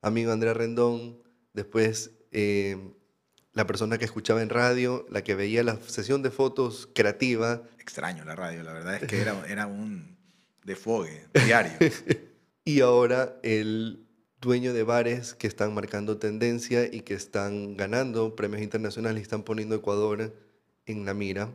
[0.00, 1.18] Amigo Andrea Rendón,
[1.52, 2.78] después eh,
[3.52, 8.24] la persona que escuchaba en radio, la que veía la sesión de fotos creativa Extraño
[8.24, 10.11] la radio, la verdad es que era, era un
[10.64, 11.72] desfogue diario.
[12.64, 14.06] y ahora el
[14.40, 19.44] dueño de bares que están marcando tendencia y que están ganando premios internacionales y están
[19.44, 20.34] poniendo Ecuador
[20.86, 21.54] en la mira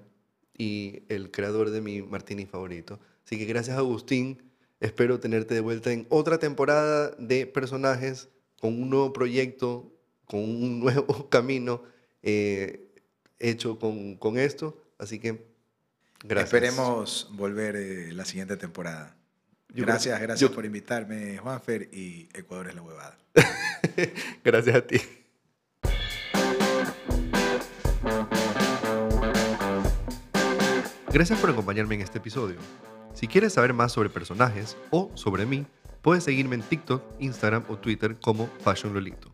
[0.57, 2.99] y el creador de mi martini favorito.
[3.25, 4.41] Así que gracias Agustín,
[4.79, 8.29] espero tenerte de vuelta en otra temporada de personajes
[8.59, 9.91] con un nuevo proyecto,
[10.25, 11.83] con un nuevo camino
[12.23, 12.93] eh,
[13.39, 14.81] hecho con, con esto.
[14.97, 15.56] Así que
[16.23, 16.45] gracias.
[16.53, 19.15] Esperemos volver eh, la siguiente temporada.
[19.69, 23.17] Yo creo- gracias, gracias yo- por invitarme, Juanfer, y Ecuador es la huevada.
[24.43, 24.99] Gracias a ti.
[31.11, 32.57] Gracias por acompañarme en este episodio.
[33.13, 35.65] Si quieres saber más sobre personajes o sobre mí,
[36.01, 39.31] puedes seguirme en TikTok, Instagram o Twitter como Fashion Lolito.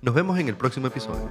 [0.00, 1.28] Nos vemos en el próximo episodio.